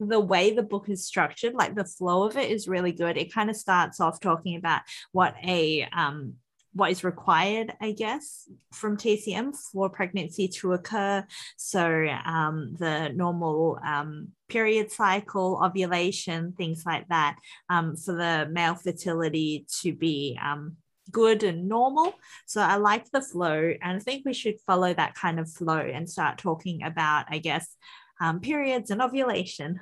the 0.08 0.20
way 0.20 0.54
the 0.54 0.62
book 0.62 0.88
is 0.88 1.04
structured, 1.04 1.54
like 1.54 1.74
the 1.74 1.84
flow 1.84 2.24
of 2.24 2.36
it 2.36 2.50
is 2.50 2.68
really 2.68 2.92
good. 2.92 3.16
It 3.16 3.32
kind 3.32 3.50
of 3.50 3.56
starts 3.56 4.00
off 4.00 4.20
talking 4.20 4.56
about 4.56 4.82
what 5.12 5.34
a 5.42 5.88
um 5.92 6.34
what 6.74 6.90
is 6.90 7.04
required, 7.04 7.72
I 7.80 7.92
guess, 7.92 8.48
from 8.72 8.96
TCM 8.96 9.54
for 9.54 9.90
pregnancy 9.90 10.48
to 10.48 10.72
occur. 10.72 11.24
So 11.56 12.06
um, 12.24 12.76
the 12.78 13.10
normal 13.10 13.78
um, 13.84 14.28
period 14.48 14.90
cycle, 14.90 15.60
ovulation, 15.62 16.52
things 16.52 16.84
like 16.86 17.08
that, 17.08 17.36
um, 17.68 17.96
for 17.96 18.14
the 18.14 18.48
male 18.50 18.74
fertility 18.74 19.66
to 19.82 19.92
be 19.92 20.38
um, 20.42 20.76
good 21.10 21.42
and 21.42 21.68
normal. 21.68 22.14
So 22.46 22.62
I 22.62 22.76
like 22.76 23.10
the 23.10 23.20
flow, 23.20 23.74
and 23.82 23.96
I 23.96 23.98
think 23.98 24.24
we 24.24 24.32
should 24.32 24.60
follow 24.66 24.94
that 24.94 25.14
kind 25.14 25.38
of 25.38 25.50
flow 25.50 25.78
and 25.78 26.08
start 26.08 26.38
talking 26.38 26.82
about, 26.82 27.26
I 27.28 27.38
guess, 27.38 27.76
um, 28.22 28.40
periods 28.40 28.90
and 28.90 29.02
ovulation. 29.02 29.80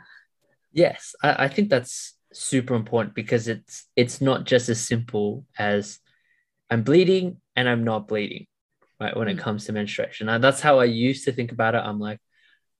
Yes, 0.72 1.14
I, 1.22 1.44
I 1.44 1.48
think 1.48 1.68
that's 1.68 2.14
super 2.32 2.74
important 2.74 3.14
because 3.14 3.48
it's 3.48 3.86
it's 3.96 4.20
not 4.20 4.44
just 4.44 4.68
as 4.68 4.80
simple 4.80 5.44
as 5.58 5.98
I'm 6.70 6.82
bleeding 6.82 7.40
and 7.54 7.68
I'm 7.68 7.84
not 7.84 8.08
bleeding, 8.08 8.46
right? 8.98 9.14
When 9.14 9.28
mm. 9.28 9.32
it 9.32 9.38
comes 9.38 9.66
to 9.66 9.72
menstruation. 9.72 10.28
And 10.28 10.42
that's 10.42 10.60
how 10.60 10.78
I 10.78 10.84
used 10.84 11.26
to 11.26 11.32
think 11.32 11.52
about 11.52 11.74
it. 11.74 11.82
I'm 11.84 12.00
like, 12.00 12.18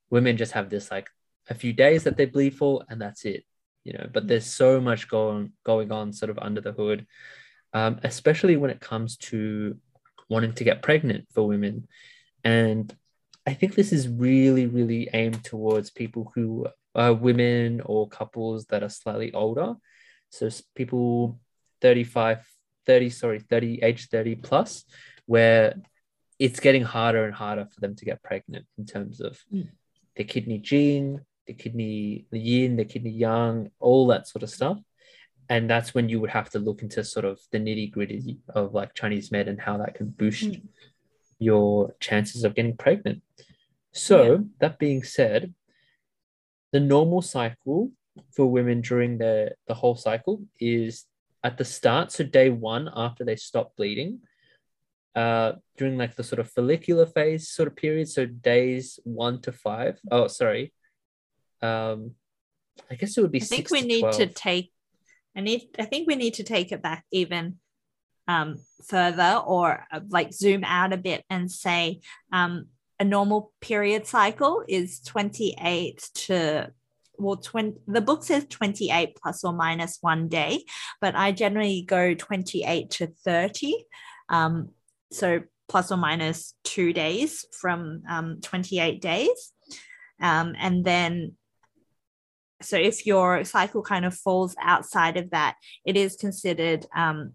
women 0.08 0.38
just 0.38 0.52
have 0.52 0.70
this 0.70 0.90
like 0.90 1.08
a 1.50 1.54
few 1.54 1.74
days 1.74 2.04
that 2.04 2.16
they 2.16 2.24
bleed 2.24 2.54
for, 2.56 2.84
and 2.88 3.00
that's 3.00 3.24
it, 3.26 3.44
you 3.84 3.92
know. 3.92 4.08
But 4.10 4.24
mm. 4.24 4.28
there's 4.28 4.46
so 4.46 4.80
much 4.80 5.08
going 5.08 5.52
going 5.62 5.92
on 5.92 6.14
sort 6.14 6.30
of 6.30 6.38
under 6.38 6.62
the 6.62 6.72
hood, 6.72 7.06
um, 7.74 8.00
especially 8.02 8.56
when 8.56 8.70
it 8.70 8.80
comes 8.80 9.18
to 9.28 9.76
wanting 10.30 10.54
to 10.54 10.64
get 10.64 10.80
pregnant 10.80 11.26
for 11.34 11.46
women. 11.46 11.86
And 12.44 12.96
I 13.50 13.54
think 13.54 13.74
this 13.74 13.92
is 13.92 14.06
really, 14.06 14.68
really 14.68 15.08
aimed 15.12 15.42
towards 15.42 15.90
people 15.90 16.30
who 16.36 16.68
are 16.94 17.12
women 17.12 17.80
or 17.84 18.08
couples 18.08 18.66
that 18.66 18.84
are 18.84 18.88
slightly 18.88 19.34
older. 19.34 19.74
So 20.30 20.48
people 20.76 21.40
35, 21.80 22.46
30, 22.86 23.10
sorry, 23.10 23.40
30, 23.40 23.80
age 23.82 24.06
30 24.06 24.36
plus, 24.36 24.84
where 25.26 25.74
it's 26.38 26.60
getting 26.60 26.84
harder 26.84 27.24
and 27.24 27.34
harder 27.34 27.66
for 27.66 27.80
them 27.80 27.96
to 27.96 28.04
get 28.04 28.22
pregnant 28.22 28.66
in 28.78 28.86
terms 28.86 29.20
of 29.20 29.40
mm. 29.52 29.68
the 30.14 30.22
kidney 30.22 30.58
jing, 30.58 31.18
the 31.48 31.54
kidney, 31.54 32.26
the 32.30 32.38
yin, 32.38 32.76
the 32.76 32.84
kidney 32.84 33.10
yang, 33.10 33.72
all 33.80 34.06
that 34.06 34.28
sort 34.28 34.44
of 34.44 34.50
stuff. 34.50 34.78
And 35.48 35.68
that's 35.68 35.92
when 35.92 36.08
you 36.08 36.20
would 36.20 36.30
have 36.30 36.50
to 36.50 36.60
look 36.60 36.82
into 36.82 37.02
sort 37.02 37.24
of 37.24 37.40
the 37.50 37.58
nitty 37.58 37.90
gritty 37.90 38.38
of 38.54 38.74
like 38.74 38.94
Chinese 38.94 39.32
med 39.32 39.48
and 39.48 39.60
how 39.60 39.78
that 39.78 39.96
can 39.96 40.10
boost 40.10 40.44
mm. 40.44 40.62
Your 41.40 41.94
chances 41.98 42.44
of 42.44 42.54
getting 42.54 42.76
pregnant. 42.76 43.22
So, 43.92 44.32
yeah. 44.32 44.38
that 44.60 44.78
being 44.78 45.02
said, 45.02 45.52
the 46.72 46.78
normal 46.78 47.22
cycle 47.22 47.90
for 48.30 48.46
women 48.46 48.82
during 48.82 49.18
the, 49.18 49.56
the 49.66 49.74
whole 49.74 49.96
cycle 49.96 50.44
is 50.60 51.06
at 51.42 51.58
the 51.58 51.64
start, 51.64 52.12
so 52.12 52.22
day 52.22 52.50
one 52.50 52.88
after 52.94 53.24
they 53.24 53.34
stop 53.34 53.74
bleeding, 53.76 54.20
uh, 55.16 55.52
during 55.76 55.96
like 55.98 56.14
the 56.14 56.22
sort 56.22 56.38
of 56.38 56.50
follicular 56.52 57.06
phase 57.06 57.48
sort 57.48 57.66
of 57.66 57.74
period, 57.74 58.08
so 58.08 58.26
days 58.26 59.00
one 59.04 59.40
to 59.40 59.50
five. 59.50 59.98
Oh, 60.10 60.28
sorry. 60.28 60.72
Um, 61.62 62.12
I 62.90 62.94
guess 62.94 63.16
it 63.16 63.22
would 63.22 63.32
be. 63.32 63.40
I 63.40 63.44
think 63.44 63.70
we 63.70 63.80
to 63.80 63.86
need 63.86 64.00
12. 64.00 64.16
to 64.16 64.26
take. 64.26 64.72
I 65.36 65.40
need. 65.40 65.62
I 65.78 65.84
think 65.84 66.06
we 66.06 66.16
need 66.16 66.34
to 66.34 66.44
take 66.44 66.70
it 66.72 66.82
back 66.82 67.04
even 67.10 67.56
um, 68.30 68.56
further, 68.84 69.42
or 69.44 69.86
uh, 69.92 70.00
like 70.08 70.32
zoom 70.32 70.64
out 70.64 70.92
a 70.92 70.96
bit 70.96 71.24
and 71.30 71.50
say 71.50 72.00
um, 72.32 72.66
a 72.98 73.04
normal 73.04 73.52
period 73.60 74.06
cycle 74.06 74.62
is 74.68 75.00
28 75.00 76.10
to 76.14 76.70
well 77.18 77.36
20 77.36 77.78
the 77.86 78.00
book 78.00 78.24
says 78.24 78.46
28 78.48 79.14
plus 79.20 79.44
or 79.44 79.52
minus 79.52 79.98
one 80.00 80.26
day 80.28 80.64
but 81.02 81.14
i 81.14 81.30
generally 81.30 81.82
go 81.82 82.14
28 82.14 82.88
to 82.90 83.08
30 83.24 83.74
um, 84.30 84.70
so 85.12 85.40
plus 85.70 85.92
or 85.92 85.96
minus 85.96 86.54
two 86.64 86.92
days 86.92 87.46
from 87.52 88.02
um, 88.08 88.40
28 88.42 89.00
days. 89.00 89.52
Um, 90.20 90.54
and 90.58 90.84
then 90.84 91.36
so 92.60 92.76
if 92.76 93.06
your 93.06 93.44
cycle 93.44 93.80
kind 93.80 94.04
of 94.04 94.14
falls 94.14 94.54
outside 94.60 95.16
of 95.16 95.30
that 95.30 95.56
it 95.86 95.96
is 95.96 96.16
considered 96.16 96.84
um, 96.94 97.32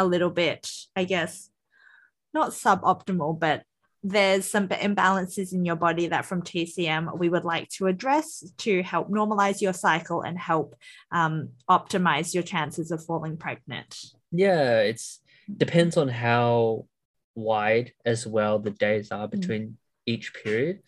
a 0.00 0.04
little 0.04 0.30
bit 0.30 0.70
i 0.96 1.04
guess 1.04 1.50
not 2.32 2.50
suboptimal 2.50 3.38
but 3.38 3.64
there's 4.02 4.50
some 4.50 4.68
imbalances 4.68 5.52
in 5.52 5.64
your 5.64 5.76
body 5.76 6.06
that 6.06 6.24
from 6.24 6.42
TCM 6.42 7.18
we 7.18 7.28
would 7.28 7.44
like 7.44 7.68
to 7.70 7.86
address 7.86 8.42
to 8.58 8.82
help 8.82 9.10
normalize 9.10 9.60
your 9.60 9.74
cycle 9.74 10.22
and 10.22 10.38
help 10.38 10.74
um, 11.12 11.50
optimize 11.68 12.32
your 12.32 12.42
chances 12.42 12.90
of 12.90 13.04
falling 13.04 13.36
pregnant. 13.36 13.96
Yeah, 14.32 14.80
it's 14.80 15.20
depends 15.54 15.96
on 15.96 16.08
how 16.08 16.86
wide 17.34 17.92
as 18.06 18.26
well 18.26 18.58
the 18.58 18.70
days 18.70 19.10
are 19.12 19.28
mm. 19.28 19.32
between 19.32 19.62
mm. 19.62 19.74
each 20.06 20.32
period. 20.32 20.80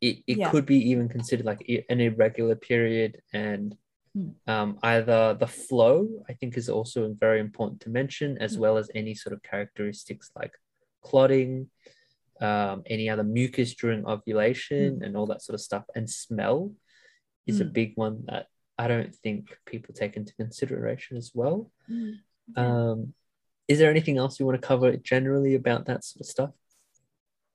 It, 0.00 0.18
it 0.26 0.38
yeah. 0.38 0.50
could 0.50 0.64
be 0.64 0.90
even 0.90 1.08
considered 1.08 1.46
like 1.46 1.68
an 1.88 2.00
irregular 2.00 2.54
period 2.54 3.20
and. 3.32 3.76
Um, 4.46 4.78
either 4.82 5.34
the 5.34 5.46
flow 5.46 6.08
i 6.28 6.32
think 6.32 6.56
is 6.56 6.68
also 6.68 7.14
very 7.18 7.40
important 7.40 7.80
to 7.80 7.90
mention 7.90 8.36
as 8.38 8.56
mm. 8.56 8.60
well 8.60 8.76
as 8.76 8.90
any 8.94 9.14
sort 9.14 9.32
of 9.32 9.42
characteristics 9.42 10.30
like 10.34 10.52
clotting 11.02 11.68
um, 12.40 12.82
any 12.86 13.08
other 13.08 13.22
mucus 13.22 13.74
during 13.74 14.06
ovulation 14.06 15.00
mm. 15.00 15.06
and 15.06 15.16
all 15.16 15.26
that 15.26 15.42
sort 15.42 15.54
of 15.54 15.60
stuff. 15.60 15.84
And 15.94 16.08
smell 16.08 16.72
is 17.46 17.58
mm. 17.58 17.62
a 17.62 17.64
big 17.66 17.92
one 17.96 18.24
that 18.26 18.46
I 18.78 18.88
don't 18.88 19.14
think 19.14 19.56
people 19.66 19.94
take 19.94 20.16
into 20.16 20.34
consideration 20.34 21.16
as 21.16 21.32
well. 21.34 21.70
Mm. 21.90 22.14
Um, 22.56 23.14
is 23.68 23.78
there 23.78 23.90
anything 23.90 24.18
else 24.18 24.40
you 24.40 24.46
want 24.46 24.60
to 24.60 24.66
cover 24.66 24.96
generally 24.96 25.54
about 25.54 25.86
that 25.86 26.02
sort 26.02 26.20
of 26.20 26.26
stuff? 26.26 26.50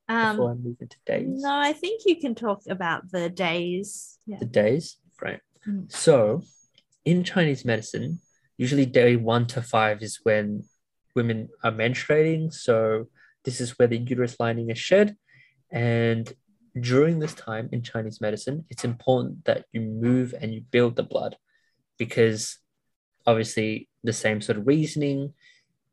Um, 0.07 0.37
before 0.37 0.51
I 0.51 0.53
move 0.53 0.77
into 0.79 0.97
days? 1.05 1.41
No, 1.41 1.57
I 1.57 1.73
think 1.73 2.03
you 2.05 2.17
can 2.17 2.35
talk 2.35 2.61
about 2.69 3.11
the 3.11 3.27
days. 3.29 4.19
Yeah. 4.27 4.37
The 4.39 4.45
days, 4.45 4.97
right. 5.19 5.39
Mm. 5.67 5.91
So 5.91 6.43
in 7.03 7.23
Chinese 7.23 7.65
medicine, 7.65 8.19
usually 8.57 8.85
day 8.85 9.15
one 9.15 9.47
to 9.47 9.61
five 9.61 10.01
is 10.01 10.19
when 10.23 10.63
women 11.15 11.49
are 11.63 11.71
menstruating. 11.71 12.53
So 12.53 13.07
this 13.43 13.61
is 13.61 13.77
where 13.77 13.87
the 13.87 13.97
uterus 13.97 14.37
lining 14.39 14.69
is 14.69 14.77
shed. 14.77 15.15
And 15.71 16.31
during 16.79 17.19
this 17.19 17.33
time 17.33 17.69
in 17.71 17.81
Chinese 17.81 18.19
medicine, 18.19 18.65
it's 18.69 18.83
important 18.83 19.45
that 19.45 19.65
you 19.71 19.81
move 19.81 20.33
and 20.39 20.53
you 20.53 20.61
build 20.61 20.95
the 20.95 21.03
blood 21.03 21.37
because 21.97 22.57
obviously 23.25 23.87
the 24.03 24.13
same 24.13 24.41
sort 24.41 24.57
of 24.57 24.67
reasoning. 24.67 25.33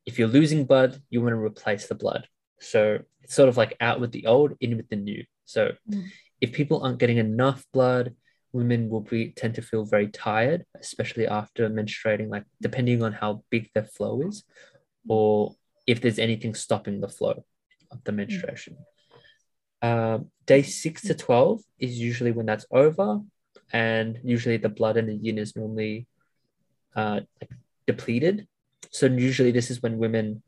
If 0.04 0.18
you're 0.18 0.28
losing 0.28 0.64
blood, 0.64 1.00
you 1.10 1.20
want 1.20 1.32
to 1.32 1.38
replace 1.38 1.86
the 1.86 1.94
blood. 1.94 2.26
So 2.60 2.98
it's 3.22 3.34
sort 3.34 3.48
of 3.48 3.56
like 3.56 3.76
out 3.80 4.00
with 4.00 4.12
the 4.12 4.26
old, 4.26 4.54
in 4.60 4.76
with 4.76 4.88
the 4.88 4.96
new. 4.96 5.24
So 5.44 5.72
mm. 5.90 6.06
if 6.40 6.52
people 6.52 6.82
aren't 6.82 6.98
getting 6.98 7.18
enough 7.18 7.64
blood, 7.72 8.14
women 8.52 8.88
will 8.88 9.00
be 9.00 9.30
tend 9.30 9.54
to 9.54 9.62
feel 9.62 9.84
very 9.84 10.08
tired, 10.08 10.64
especially 10.78 11.26
after 11.26 11.68
menstruating, 11.68 12.28
like 12.28 12.44
depending 12.60 13.02
on 13.02 13.12
how 13.12 13.42
big 13.50 13.70
their 13.74 13.84
flow 13.84 14.22
is, 14.22 14.44
or 15.08 15.54
if 15.86 16.00
there's 16.00 16.18
anything 16.18 16.54
stopping 16.54 17.00
the 17.00 17.08
flow 17.08 17.44
of 17.90 18.04
the 18.04 18.12
menstruation. 18.12 18.76
Um, 19.80 20.30
day 20.46 20.62
six 20.62 21.02
to 21.02 21.14
12 21.14 21.60
is 21.78 21.98
usually 21.98 22.30
when 22.30 22.46
that's 22.46 22.66
over, 22.70 23.20
and 23.72 24.18
usually 24.22 24.58
the 24.58 24.68
blood 24.68 24.96
in 24.96 25.06
the 25.06 25.14
yin 25.14 25.38
is 25.38 25.56
normally 25.56 26.06
uh, 26.94 27.20
depleted. 27.86 28.46
So, 28.90 29.06
usually, 29.06 29.52
this 29.52 29.70
is 29.70 29.82
when 29.82 29.98
women 29.98 30.42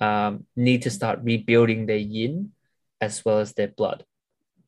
um, 0.00 0.46
need 0.56 0.82
to 0.82 0.90
start 0.90 1.20
rebuilding 1.22 1.86
their 1.86 1.96
yin 1.96 2.52
as 3.00 3.24
well 3.24 3.38
as 3.38 3.54
their 3.54 3.68
blood 3.68 4.04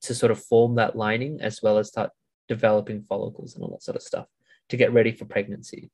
to 0.02 0.14
sort 0.14 0.32
of 0.32 0.42
form 0.42 0.76
that 0.76 0.96
lining 0.96 1.40
as 1.40 1.60
well 1.62 1.78
as 1.78 1.88
start 1.88 2.10
developing 2.56 3.02
follicles 3.08 3.54
and 3.54 3.62
all 3.62 3.70
that 3.70 3.82
sort 3.82 3.96
of 3.96 4.02
stuff 4.02 4.26
to 4.68 4.76
get 4.76 4.92
ready 4.92 5.12
for 5.12 5.24
pregnancy. 5.24 5.90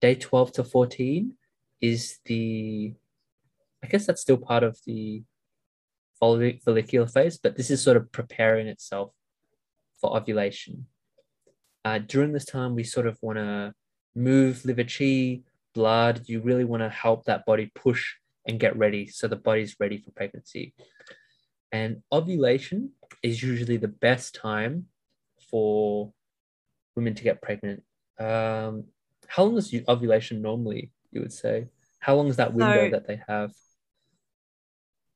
Day 0.00 0.14
12 0.14 0.52
to 0.52 0.64
14 0.64 1.34
is 1.80 2.18
the 2.24 2.94
I 3.82 3.86
guess 3.86 4.06
that's 4.06 4.22
still 4.22 4.38
part 4.38 4.62
of 4.62 4.78
the 4.86 5.22
follicular 6.18 7.06
phase, 7.06 7.36
but 7.36 7.54
this 7.56 7.70
is 7.70 7.82
sort 7.82 7.98
of 7.98 8.10
preparing 8.12 8.66
itself 8.66 9.10
for 10.00 10.16
ovulation. 10.16 10.86
Uh, 11.84 11.98
during 11.98 12.32
this 12.32 12.46
time, 12.46 12.74
we 12.74 12.84
sort 12.84 13.06
of 13.06 13.18
want 13.20 13.36
to 13.36 13.74
move 14.14 14.64
liver 14.64 14.84
qi, 14.84 15.42
blood. 15.74 16.22
You 16.24 16.40
really 16.40 16.64
want 16.64 16.82
to 16.82 16.88
help 16.88 17.24
that 17.24 17.44
body 17.44 17.70
push 17.74 18.14
and 18.46 18.58
get 18.58 18.74
ready 18.76 19.06
so 19.06 19.28
the 19.28 19.36
body's 19.36 19.76
ready 19.78 19.98
for 19.98 20.12
pregnancy. 20.12 20.72
And 21.72 22.02
ovulation 22.10 22.92
is 23.22 23.42
usually 23.42 23.76
the 23.76 23.94
best 24.08 24.34
time 24.34 24.86
for 25.54 26.12
women 26.96 27.14
to 27.14 27.22
get 27.22 27.40
pregnant. 27.40 27.84
Um, 28.18 28.86
how 29.28 29.44
long 29.44 29.56
is 29.56 29.72
ovulation 29.88 30.42
normally, 30.42 30.90
you 31.12 31.20
would 31.20 31.32
say? 31.32 31.68
How 32.00 32.16
long 32.16 32.26
is 32.26 32.38
that 32.38 32.54
window 32.54 32.86
so, 32.86 32.90
that 32.90 33.06
they 33.06 33.20
have? 33.28 33.52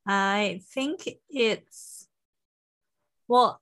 I 0.06 0.60
think 0.72 1.08
it's, 1.28 2.06
well, 3.26 3.60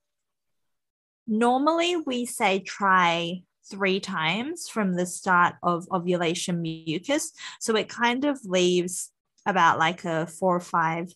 normally 1.25 1.95
we 1.95 2.27
say 2.27 2.59
try 2.59 3.41
three 3.71 3.99
times 3.99 4.69
from 4.69 4.93
the 4.93 5.07
start 5.07 5.55
of 5.63 5.87
ovulation 5.91 6.61
mucus. 6.61 7.31
So 7.59 7.75
it 7.75 7.89
kind 7.89 8.23
of 8.23 8.37
leaves 8.45 9.11
about 9.47 9.79
like 9.79 10.05
a 10.05 10.27
four 10.27 10.55
or 10.55 10.59
five 10.59 11.11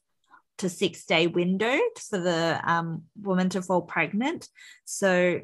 to 0.62 0.70
six 0.70 1.06
day 1.06 1.28
window 1.28 1.78
for 2.10 2.20
the 2.20 2.60
um, 2.64 3.04
woman 3.22 3.50
to 3.50 3.62
fall 3.62 3.82
pregnant. 3.82 4.48
So 4.86 5.42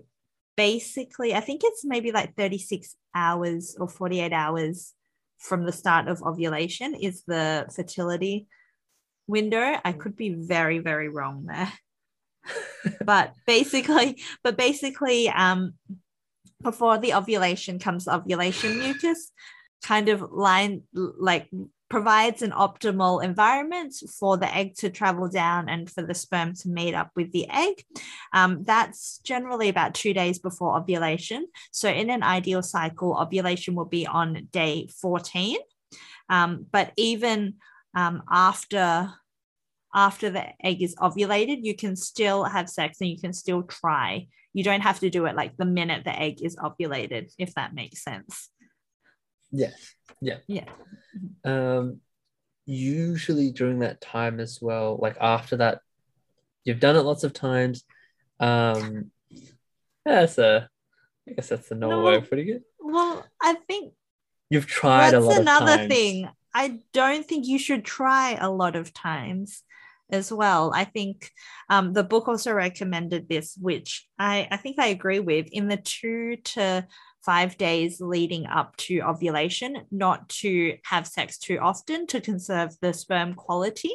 basically, 0.55 1.33
I 1.33 1.39
think 1.39 1.61
it's 1.63 1.83
maybe 1.83 2.11
like 2.11 2.35
36 2.35 2.95
hours 3.15 3.75
or 3.79 3.87
48 3.87 4.31
hours 4.31 4.93
from 5.39 5.65
the 5.65 5.71
start 5.71 6.07
of 6.07 6.21
ovulation 6.23 6.95
is 6.95 7.23
the 7.25 7.67
fertility 7.75 8.47
window. 9.27 9.79
I 9.83 9.91
could 9.91 10.15
be 10.15 10.29
very, 10.29 10.79
very 10.79 11.09
wrong 11.09 11.45
there. 11.47 11.73
but 13.05 13.33
basically, 13.45 14.21
but 14.43 14.55
basically, 14.57 15.29
um, 15.29 15.73
before 16.61 16.97
the 16.97 17.13
ovulation 17.13 17.77
comes 17.79 18.07
ovulation 18.07 18.79
mucus, 18.79 19.31
kind 19.83 20.09
of 20.09 20.21
line 20.31 20.83
like 20.93 21.49
provides 21.89 22.41
an 22.41 22.51
optimal 22.51 23.23
environment 23.23 23.93
for 24.19 24.37
the 24.37 24.53
egg 24.53 24.75
to 24.75 24.89
travel 24.89 25.29
down 25.29 25.69
and 25.69 25.89
for 25.89 26.01
the 26.01 26.13
sperm 26.13 26.53
to 26.53 26.69
meet 26.69 26.93
up 26.93 27.11
with 27.15 27.31
the 27.31 27.49
egg. 27.49 27.83
Um, 28.33 28.63
that's 28.63 29.19
generally 29.19 29.69
about 29.69 29.93
two 29.93 30.13
days 30.13 30.39
before 30.39 30.77
ovulation. 30.77 31.47
So, 31.71 31.89
in 31.89 32.09
an 32.09 32.23
ideal 32.23 32.61
cycle, 32.61 33.17
ovulation 33.17 33.75
will 33.75 33.85
be 33.85 34.05
on 34.05 34.47
day 34.51 34.89
14. 35.01 35.57
Um, 36.29 36.65
but 36.71 36.91
even 36.97 37.55
um, 37.95 38.23
after 38.29 39.13
after 39.95 40.29
the 40.29 40.45
egg 40.63 40.83
is 40.83 40.95
ovulated, 40.95 41.63
you 41.63 41.75
can 41.75 41.95
still 41.95 42.43
have 42.43 42.69
sex 42.69 42.97
and 43.01 43.09
you 43.09 43.19
can 43.19 43.33
still 43.33 43.63
try. 43.63 44.27
You 44.53 44.63
don't 44.63 44.81
have 44.81 44.99
to 44.99 45.09
do 45.09 45.25
it 45.25 45.35
like 45.35 45.55
the 45.57 45.65
minute 45.65 46.03
the 46.03 46.17
egg 46.17 46.41
is 46.43 46.55
ovulated, 46.57 47.31
if 47.39 47.53
that 47.55 47.73
makes 47.73 48.03
sense. 48.03 48.49
Yeah. 49.51 49.71
Yeah. 50.21 50.37
Yeah. 50.47 50.65
Um, 51.43 52.01
usually 52.65 53.51
during 53.51 53.79
that 53.79 54.01
time 54.01 54.39
as 54.39 54.59
well, 54.61 54.97
like 55.01 55.17
after 55.21 55.57
that, 55.57 55.81
you've 56.63 56.79
done 56.79 56.95
it 56.95 57.01
lots 57.03 57.23
of 57.23 57.33
times. 57.33 57.83
Um, 58.39 59.11
yeah, 60.05 60.21
that's 60.21 60.37
a, 60.37 60.69
I 61.29 61.33
guess 61.33 61.49
that's 61.49 61.69
the 61.69 61.75
normal 61.75 62.03
No, 62.03 62.05
way 62.05 62.15
of 62.17 62.29
putting 62.29 62.49
it. 62.49 62.63
Well, 62.79 63.25
I 63.41 63.55
think 63.67 63.93
You've 64.49 64.67
tried 64.67 65.13
a 65.13 65.19
that's 65.19 65.25
lot 65.25 65.35
times. 65.35 65.41
Another 65.41 65.77
thing. 65.89 66.29
I 66.53 66.79
don't 66.93 67.25
think 67.25 67.47
you 67.47 67.59
should 67.59 67.85
try 67.85 68.37
a 68.39 68.49
lot 68.49 68.75
of 68.75 68.93
times 68.93 69.63
as 70.09 70.31
well. 70.31 70.71
I 70.73 70.85
think 70.85 71.29
um, 71.69 71.93
the 71.93 72.03
book 72.03 72.27
also 72.27 72.53
recommended 72.53 73.27
this, 73.29 73.55
which 73.59 74.07
I, 74.17 74.47
I 74.49 74.57
think 74.57 74.79
I 74.79 74.87
agree 74.87 75.19
with 75.19 75.47
in 75.51 75.67
the 75.67 75.77
two 75.77 76.37
to 76.55 76.87
five 77.27 77.57
days 77.57 77.99
leading 77.99 78.45
up 78.47 78.75
to 78.77 79.01
ovulation, 79.01 79.83
not 79.91 80.29
to 80.29 80.77
have 80.85 81.05
sex 81.05 81.37
too 81.37 81.59
often 81.61 82.07
to 82.07 82.21
conserve 82.21 82.71
the 82.81 82.93
sperm 82.93 83.33
quality 83.33 83.91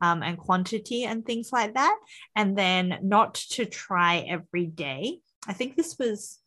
um, 0.00 0.24
and 0.24 0.36
quantity 0.36 1.04
and 1.04 1.24
things 1.24 1.50
like 1.52 1.74
that. 1.74 1.96
And 2.34 2.58
then 2.58 2.98
not 3.00 3.34
to 3.52 3.64
try 3.64 4.26
every 4.28 4.66
day. 4.66 5.20
I 5.46 5.52
think 5.52 5.76
this 5.76 5.96
was, 6.00 6.40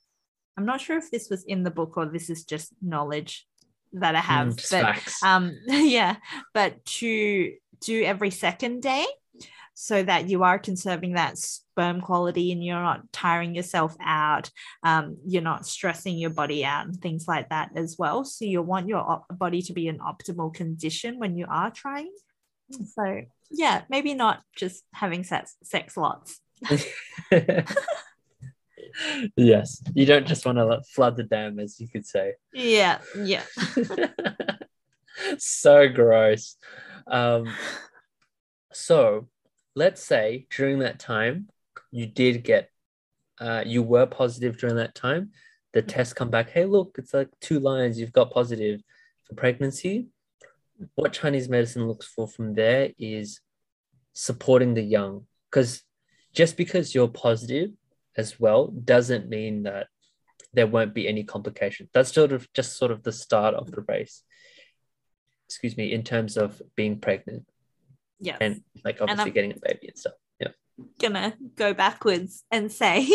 I'm 0.57 0.65
not 0.65 0.81
sure 0.81 0.97
if 0.97 1.09
this 1.09 1.29
was 1.29 1.45
in 1.45 1.63
the 1.63 1.71
book 1.71 1.95
or 1.95 2.07
this 2.07 2.29
is 2.29 2.43
just 2.43 2.73
knowledge 2.81 3.47
that 3.93 4.15
I 4.15 4.19
have. 4.19 4.49
Mm, 4.49 4.69
but 4.69 4.81
facts. 4.83 5.23
um 5.23 5.57
yeah 5.67 6.17
but 6.53 6.83
to 6.83 7.53
do 7.79 8.03
every 8.03 8.31
second 8.31 8.81
day 8.81 9.05
so 9.79 10.01
that 10.01 10.27
you 10.27 10.41
are 10.43 10.57
conserving 10.57 11.13
that 11.13 11.37
sperm 11.37 12.01
quality 12.01 12.51
and 12.51 12.65
you're 12.65 12.81
not 12.81 13.11
tiring 13.13 13.53
yourself 13.53 13.95
out 14.01 14.49
um, 14.81 15.17
you're 15.27 15.43
not 15.43 15.67
stressing 15.67 16.17
your 16.17 16.31
body 16.31 16.65
out 16.65 16.87
and 16.87 16.95
things 16.95 17.27
like 17.27 17.47
that 17.49 17.69
as 17.75 17.95
well 17.99 18.25
so 18.25 18.43
you 18.43 18.59
want 18.63 18.87
your 18.87 18.97
op- 18.97 19.37
body 19.37 19.61
to 19.61 19.73
be 19.73 19.87
in 19.87 19.99
optimal 19.99 20.51
condition 20.51 21.19
when 21.19 21.37
you 21.37 21.45
are 21.47 21.69
trying 21.69 22.11
so 22.95 23.21
yeah 23.51 23.83
maybe 23.87 24.15
not 24.15 24.41
just 24.55 24.83
having 24.93 25.23
sex 25.23 25.55
sex 25.61 25.95
lots 25.95 26.41
yes, 29.35 29.83
you 29.93 30.07
don't 30.07 30.25
just 30.25 30.45
want 30.45 30.57
to 30.57 30.81
flood 30.89 31.17
the 31.17 31.23
dam, 31.23 31.59
as 31.59 31.79
you 31.79 31.87
could 31.87 32.05
say. 32.05 32.33
yeah 32.51 32.97
yeah 33.23 33.43
so 35.37 35.87
gross. 35.87 36.55
Um, 37.05 37.53
so 38.73 39.27
let's 39.77 40.03
say 40.03 40.47
during 40.49 40.79
that 40.79 40.99
time 40.99 41.47
you 41.91 42.07
did 42.07 42.43
get, 42.43 42.71
uh, 43.39 43.63
you 43.63 43.83
were 43.83 44.07
positive 44.07 44.57
during 44.57 44.75
that 44.77 44.95
time. 44.95 45.29
The 45.73 45.83
test 45.83 46.15
come 46.15 46.31
back. 46.31 46.49
Hey, 46.49 46.65
look, 46.65 46.95
it's 46.97 47.13
like 47.13 47.29
two 47.41 47.59
lines. 47.59 47.99
You've 47.99 48.11
got 48.11 48.31
positive 48.31 48.81
for 49.25 49.35
pregnancy. 49.35 50.07
What 50.95 51.13
Chinese 51.13 51.47
medicine 51.47 51.87
looks 51.87 52.07
for 52.07 52.27
from 52.27 52.55
there 52.55 52.89
is 52.97 53.39
supporting 54.13 54.73
the 54.73 54.81
yang, 54.81 55.27
because 55.51 55.83
just 56.33 56.57
because 56.57 56.95
you're 56.95 57.07
positive 57.07 57.69
as 58.15 58.39
well 58.39 58.67
doesn't 58.67 59.29
mean 59.29 59.63
that 59.63 59.87
there 60.53 60.65
won't 60.65 60.95
be 60.95 61.07
any 61.07 61.23
complications. 61.23 61.89
That's 61.93 62.11
sort 62.11 62.31
of 62.31 62.51
just 62.53 62.77
sort 62.77 62.91
of 62.91 63.03
the 63.03 63.11
start 63.11 63.53
of 63.53 63.69
the 63.69 63.81
race. 63.87 64.23
Excuse 65.47 65.77
me, 65.77 65.93
in 65.93 66.01
terms 66.01 66.35
of 66.35 66.59
being 66.75 66.99
pregnant 66.99 67.45
yeah 68.19 68.37
and 68.41 68.61
like 68.83 68.97
obviously 69.01 69.23
I'm- 69.23 69.33
getting 69.33 69.51
a 69.51 69.59
baby 69.61 69.87
and 69.89 69.97
stuff. 69.97 70.13
Yeah. 70.39 70.49
gonna 70.99 71.35
go 71.55 71.73
backwards 71.73 72.43
and 72.51 72.71
say 72.83 73.07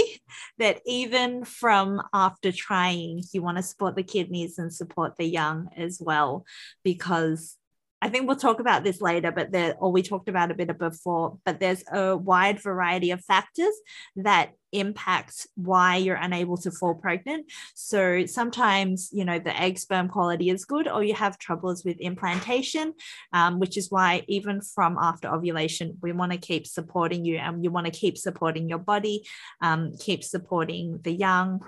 that 0.59 0.81
even 0.87 1.45
from 1.45 2.03
after 2.13 2.51
trying, 2.53 3.23
you 3.33 3.43
want 3.43 3.57
to 3.59 3.63
support 3.63 3.95
the 3.97 4.03
kidneys 4.03 4.59
and 4.59 4.73
support 4.73 5.17
the 5.17 5.25
yang 5.27 5.69
as 5.77 6.01
well, 6.01 6.45
because 6.83 7.57
I 8.01 8.09
think 8.09 8.27
we'll 8.27 8.37
talk 8.37 8.59
about 8.59 8.83
this 8.83 9.01
later, 9.01 9.31
but 9.31 9.53
there, 9.53 9.77
or 9.79 9.93
we 9.93 10.03
talked 10.03 10.29
about 10.29 10.51
a 10.51 10.55
bit 10.55 10.77
before, 10.77 11.39
but 11.45 11.61
there's 11.61 11.85
a 11.93 12.17
wide 12.17 12.59
variety 12.61 13.13
of 13.13 13.25
factors 13.25 13.75
that 14.17 14.55
impact 14.73 15.47
why 15.55 15.97
you're 15.97 16.17
unable 16.17 16.57
to 16.57 16.71
fall 16.71 16.95
pregnant. 16.95 17.51
So 17.75 18.27
sometimes, 18.27 19.11
you 19.13 19.25
know, 19.25 19.39
the 19.39 19.59
egg 19.59 19.79
sperm 19.79 20.09
quality 20.09 20.51
is 20.51 20.65
good, 20.65 20.89
or 20.89 21.05
you 21.05 21.15
have 21.15 21.39
troubles 21.39 21.85
with 21.85 22.01
implantation, 22.01 22.95
um, 23.33 23.61
which 23.61 23.77
is 23.77 23.91
why 23.91 24.25
even 24.29 24.61
from 24.63 24.97
after 25.01 25.29
ovulation, 25.29 25.99
we 26.03 26.13
want 26.13 26.33
to 26.33 26.39
keep 26.39 26.67
supporting 26.67 27.25
you 27.25 27.37
and 27.37 27.63
you 27.63 27.71
want 27.71 27.87
to 27.87 27.93
keep 27.93 28.17
supporting 28.17 28.69
your 28.69 28.79
body, 28.79 29.25
um, 29.61 29.93
keep 30.01 30.25
supporting 30.25 30.99
the 31.03 31.13
yang, 31.13 31.61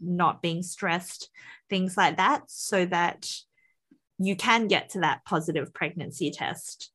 not 0.00 0.42
being 0.42 0.62
stressed, 0.62 1.30
things 1.68 1.96
like 1.96 2.16
that, 2.16 2.42
so 2.46 2.86
that 2.86 3.28
you 4.18 4.36
can 4.36 4.68
get 4.68 4.90
to 4.90 5.00
that 5.00 5.24
positive 5.24 5.74
pregnancy 5.74 6.30
test. 6.30 6.91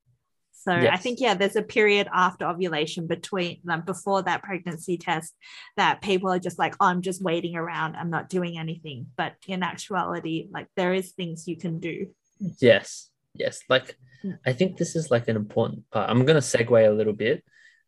So 0.67 0.73
I 0.73 0.97
think 0.97 1.19
yeah, 1.19 1.34
there's 1.34 1.56
a 1.56 1.62
period 1.62 2.08
after 2.13 2.45
ovulation 2.45 3.08
between 3.08 3.60
like 3.63 3.86
before 3.86 4.21
that 4.23 4.43
pregnancy 4.43 4.97
test 4.97 5.34
that 5.77 6.01
people 6.01 6.32
are 6.32 6.39
just 6.39 6.60
like, 6.60 6.75
oh, 6.80 6.88
I'm 6.88 7.01
just 7.01 7.21
waiting 7.21 7.56
around, 7.56 7.95
I'm 7.95 8.10
not 8.10 8.30
doing 8.30 8.58
anything. 8.58 9.08
But 9.15 9.34
in 9.47 9.63
actuality, 9.63 10.47
like 10.51 10.67
there 10.75 10.93
is 10.93 11.12
things 11.12 11.47
you 11.47 11.58
can 11.58 11.80
do. 11.80 12.08
Yes. 12.60 13.10
Yes. 13.34 13.62
Like 13.69 13.97
Mm. 14.23 14.39
I 14.45 14.53
think 14.53 14.77
this 14.77 14.95
is 14.95 15.12
like 15.12 15.27
an 15.27 15.36
important 15.36 15.89
part. 15.91 16.10
I'm 16.10 16.25
gonna 16.25 16.39
segue 16.39 16.88
a 16.88 16.91
little 16.91 17.13
bit 17.13 17.43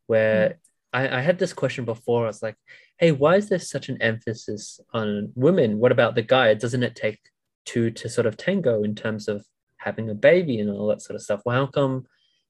where 0.07 0.59
I, 0.93 1.19
I 1.19 1.21
had 1.21 1.39
this 1.39 1.53
question 1.53 1.85
before. 1.85 2.23
I 2.23 2.27
was 2.27 2.43
like, 2.43 2.55
hey, 2.97 3.11
why 3.11 3.35
is 3.35 3.49
there 3.49 3.59
such 3.59 3.89
an 3.89 4.01
emphasis 4.01 4.79
on 4.93 5.31
women? 5.35 5.79
What 5.79 5.91
about 5.91 6.15
the 6.15 6.21
guy? 6.21 6.53
Doesn't 6.53 6.83
it 6.83 6.95
take 6.95 7.19
two 7.65 7.91
to 7.91 8.09
sort 8.09 8.27
of 8.27 8.37
tango 8.37 8.83
in 8.83 8.95
terms 8.95 9.27
of 9.27 9.45
having 9.77 10.09
a 10.09 10.15
baby 10.15 10.59
and 10.59 10.69
all 10.69 10.87
that 10.87 11.01
sort 11.01 11.15
of 11.15 11.21
stuff? 11.21 11.41
Well, 11.45 11.55
how 11.55 11.67
come 11.67 12.05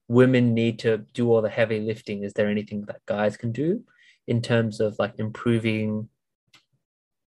women 0.10 0.54
need 0.56 0.80
to 0.80 0.98
do 1.14 1.32
all 1.32 1.42
the 1.42 1.50
heavy 1.50 1.80
lifting? 1.80 2.24
Is 2.24 2.34
there 2.34 2.50
anything 2.50 2.82
that 2.88 3.06
guys 3.06 3.38
can 3.38 3.54
do 3.54 3.84
in 4.28 4.42
terms 4.42 4.82
of 4.82 4.98
like 5.00 5.14
improving 5.18 6.10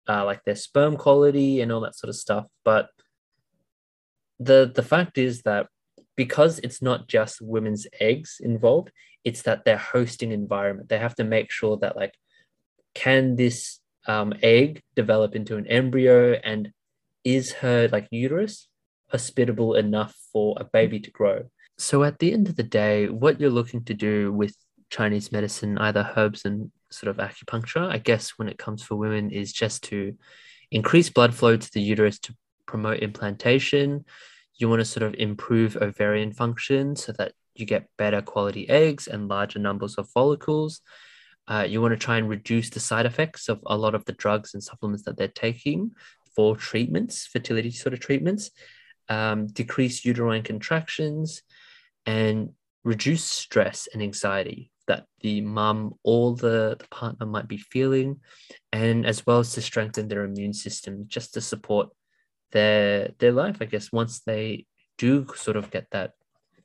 uh, 0.08 0.24
like 0.24 0.44
their 0.44 0.56
sperm 0.56 0.96
quality 0.96 1.60
and 1.60 1.70
all 1.70 1.80
that 1.80 1.96
sort 1.96 2.08
of 2.08 2.16
stuff? 2.16 2.46
But 2.64 2.88
the 4.38 4.70
the 4.72 4.84
fact 4.84 5.18
is 5.18 5.42
that 5.42 5.66
because 6.16 6.60
it's 6.60 6.80
not 6.80 7.08
just 7.08 7.42
women's 7.42 7.86
eggs 7.98 8.38
involved, 8.40 8.92
it's 9.24 9.42
that 9.42 9.64
their 9.64 9.76
hosting 9.76 10.32
environment. 10.32 10.88
They 10.88 10.98
have 10.98 11.16
to 11.16 11.24
make 11.24 11.50
sure 11.50 11.76
that 11.78 11.96
like, 11.96 12.14
can 12.94 13.36
this 13.36 13.80
um, 14.06 14.32
egg 14.42 14.82
develop 14.94 15.34
into 15.34 15.56
an 15.56 15.66
embryo, 15.66 16.34
and 16.44 16.72
is 17.24 17.52
her 17.54 17.88
like 17.88 18.06
uterus 18.12 18.68
hospitable 19.10 19.74
enough 19.74 20.14
for 20.32 20.56
a 20.60 20.64
baby 20.64 21.00
to 21.00 21.10
grow? 21.10 21.50
So 21.80 22.04
at 22.04 22.18
the 22.18 22.34
end 22.34 22.46
of 22.46 22.56
the 22.56 22.62
day, 22.62 23.08
what 23.08 23.40
you're 23.40 23.48
looking 23.48 23.84
to 23.84 23.94
do 23.94 24.30
with 24.30 24.54
Chinese 24.90 25.32
medicine, 25.32 25.78
either 25.78 26.12
herbs 26.14 26.44
and 26.44 26.70
sort 26.90 27.08
of 27.08 27.16
acupuncture, 27.16 27.90
I 27.90 27.96
guess 27.96 28.30
when 28.36 28.50
it 28.50 28.58
comes 28.58 28.82
for 28.82 28.96
women, 28.96 29.30
is 29.30 29.50
just 29.50 29.84
to 29.84 30.14
increase 30.70 31.08
blood 31.08 31.34
flow 31.34 31.56
to 31.56 31.72
the 31.72 31.80
uterus 31.80 32.18
to 32.18 32.34
promote 32.66 32.98
implantation. 32.98 34.04
You 34.56 34.68
want 34.68 34.80
to 34.80 34.84
sort 34.84 35.04
of 35.04 35.14
improve 35.14 35.78
ovarian 35.78 36.32
function 36.32 36.96
so 36.96 37.12
that 37.12 37.32
you 37.54 37.64
get 37.64 37.88
better 37.96 38.20
quality 38.20 38.68
eggs 38.68 39.08
and 39.08 39.28
larger 39.28 39.58
numbers 39.58 39.94
of 39.94 40.06
follicles. 40.10 40.82
Uh, 41.48 41.66
you 41.66 41.80
want 41.80 41.92
to 41.92 41.98
try 41.98 42.18
and 42.18 42.28
reduce 42.28 42.68
the 42.68 42.78
side 42.78 43.06
effects 43.06 43.48
of 43.48 43.58
a 43.64 43.76
lot 43.76 43.94
of 43.94 44.04
the 44.04 44.12
drugs 44.12 44.52
and 44.52 44.62
supplements 44.62 45.04
that 45.04 45.16
they're 45.16 45.28
taking 45.28 45.92
for 46.36 46.56
treatments, 46.56 47.26
fertility 47.26 47.70
sort 47.70 47.94
of 47.94 48.00
treatments, 48.00 48.50
um, 49.08 49.46
decrease 49.46 50.04
uterine 50.04 50.42
contractions, 50.42 51.42
and 52.06 52.50
reduce 52.84 53.24
stress 53.24 53.88
and 53.92 54.02
anxiety 54.02 54.70
that 54.86 55.06
the 55.20 55.40
mum 55.40 55.94
or 56.02 56.34
the, 56.34 56.76
the 56.78 56.88
partner 56.90 57.26
might 57.26 57.46
be 57.46 57.58
feeling, 57.58 58.20
and 58.72 59.06
as 59.06 59.24
well 59.26 59.38
as 59.38 59.52
to 59.54 59.62
strengthen 59.62 60.08
their 60.08 60.24
immune 60.24 60.52
system 60.52 61.04
just 61.06 61.34
to 61.34 61.40
support 61.40 61.90
their 62.52 63.10
their 63.18 63.32
life, 63.32 63.58
I 63.60 63.66
guess, 63.66 63.92
once 63.92 64.20
they 64.20 64.66
do 64.98 65.26
sort 65.36 65.56
of 65.56 65.70
get 65.70 65.86
that 65.92 66.12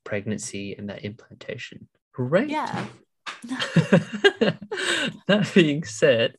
pregnancy 0.03 0.75
and 0.75 0.89
that 0.89 1.03
implantation. 1.03 1.87
Great. 2.13 2.49
Yeah. 2.49 2.85
that 5.27 5.51
being 5.53 5.83
said, 5.83 6.37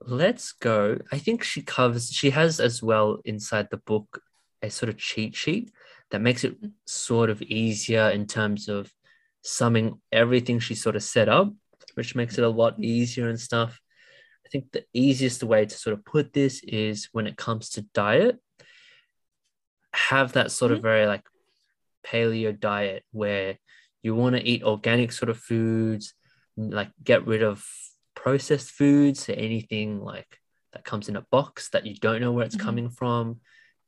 let's 0.00 0.52
go. 0.52 0.98
I 1.12 1.18
think 1.18 1.42
she 1.42 1.62
covers, 1.62 2.10
she 2.10 2.30
has 2.30 2.60
as 2.60 2.82
well 2.82 3.18
inside 3.24 3.68
the 3.70 3.76
book 3.76 4.22
a 4.62 4.70
sort 4.70 4.88
of 4.88 4.96
cheat 4.96 5.34
sheet 5.34 5.70
that 6.12 6.20
makes 6.20 6.44
it 6.44 6.56
sort 6.86 7.30
of 7.30 7.42
easier 7.42 8.10
in 8.10 8.26
terms 8.26 8.68
of 8.68 8.92
summing 9.42 10.00
everything 10.12 10.60
she 10.60 10.74
sort 10.74 10.94
of 10.94 11.02
set 11.02 11.28
up, 11.28 11.52
which 11.94 12.14
makes 12.14 12.38
it 12.38 12.44
a 12.44 12.48
lot 12.48 12.78
easier 12.78 13.28
and 13.28 13.40
stuff. 13.40 13.80
I 14.46 14.48
think 14.50 14.70
the 14.70 14.84
easiest 14.92 15.42
way 15.42 15.64
to 15.64 15.74
sort 15.74 15.94
of 15.94 16.04
put 16.04 16.34
this 16.34 16.62
is 16.62 17.08
when 17.12 17.26
it 17.26 17.36
comes 17.36 17.70
to 17.70 17.82
diet, 17.94 18.38
have 19.94 20.32
that 20.34 20.52
sort 20.52 20.70
of 20.72 20.78
Mhm. 20.78 20.82
very 20.82 21.06
like 21.06 21.26
paleo 22.04 22.52
diet 22.58 23.04
where 23.12 23.58
you 24.02 24.14
want 24.14 24.36
to 24.36 24.42
eat 24.42 24.62
organic 24.62 25.12
sort 25.12 25.30
of 25.30 25.38
foods, 25.38 26.14
like 26.56 26.90
get 27.02 27.26
rid 27.26 27.42
of 27.42 27.64
processed 28.14 28.70
foods, 28.70 29.24
so 29.24 29.32
anything 29.32 30.00
like 30.00 30.40
that 30.72 30.84
comes 30.84 31.08
in 31.08 31.16
a 31.16 31.22
box 31.30 31.70
that 31.70 31.86
you 31.86 31.94
don't 31.96 32.20
know 32.20 32.32
where 32.32 32.44
it's 32.44 32.56
Mhm. 32.56 32.60
coming 32.60 32.90
from, 32.90 33.40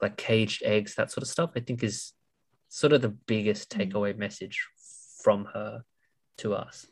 like 0.05 0.17
caged 0.17 0.62
eggs, 0.62 0.95
that 0.95 1.11
sort 1.11 1.23
of 1.23 1.29
stuff. 1.29 1.51
I 1.57 1.61
think 1.61 1.83
is 1.83 2.12
sort 2.69 2.93
of 2.93 3.03
the 3.03 3.09
biggest 3.09 3.71
Mm. 3.71 3.90
takeaway 3.90 4.17
message 4.17 4.67
from 5.23 5.47
her 5.47 5.83
to 6.38 6.55
us. 6.55 6.87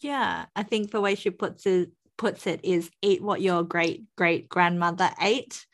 Yeah, 0.00 0.46
I 0.54 0.62
think 0.62 0.90
the 0.90 1.00
way 1.00 1.14
she 1.14 1.30
puts 1.30 1.66
it 1.66 1.90
puts 2.18 2.46
it 2.46 2.60
is 2.64 2.90
eat 3.02 3.22
what 3.22 3.42
your 3.42 3.62
great 3.62 4.04
great 4.16 4.48
grandmother 4.48 5.10
ate. 5.20 5.66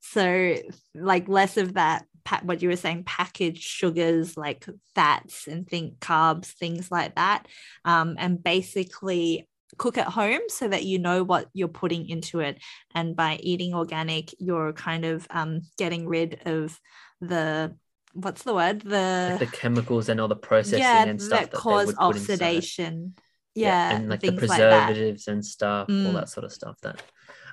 So 0.00 0.56
like 0.94 1.28
less 1.28 1.56
of 1.56 1.74
that 1.74 2.06
what 2.42 2.62
you 2.62 2.68
were 2.68 2.76
saying 2.76 3.04
packaged 3.04 3.62
sugars 3.62 4.36
like 4.36 4.66
fats 4.94 5.48
and 5.48 5.66
think 5.66 5.98
carbs 5.98 6.46
things 6.46 6.90
like 6.90 7.14
that 7.16 7.46
um, 7.84 8.14
and 8.18 8.42
basically 8.42 9.48
cook 9.78 9.98
at 9.98 10.06
home 10.08 10.40
so 10.48 10.68
that 10.68 10.84
you 10.84 10.98
know 10.98 11.22
what 11.22 11.46
you're 11.52 11.68
putting 11.68 12.08
into 12.08 12.40
it 12.40 12.58
and 12.94 13.14
by 13.16 13.38
eating 13.42 13.74
organic 13.74 14.34
you're 14.38 14.72
kind 14.72 15.04
of 15.04 15.26
um, 15.30 15.60
getting 15.78 16.06
rid 16.08 16.40
of 16.46 16.78
the 17.20 17.74
what's 18.12 18.42
the 18.42 18.54
word 18.54 18.80
the 18.80 19.36
Like 19.38 19.50
the 19.50 19.56
chemicals 19.56 20.08
and 20.08 20.20
all 20.20 20.28
the 20.28 20.36
processing 20.36 20.80
yeah 20.80 21.04
and 21.04 21.20
stuff 21.20 21.42
that 21.42 21.52
that, 21.52 21.58
cause 21.58 21.94
oxidation 21.98 23.14
yeah, 23.54 23.96
and 23.96 24.08
like 24.08 24.20
the 24.20 24.28
things 24.28 24.48
like 24.48 24.58
that 24.60 24.86
preservatives 24.86 25.28
and 25.28 25.44
stuff, 25.44 25.88
all 25.88 26.12
Mm. 26.12 26.20
that 26.20 26.28
sort 26.28 26.44
of 26.44 26.52
stuff. 26.52 26.76
That 26.82 27.02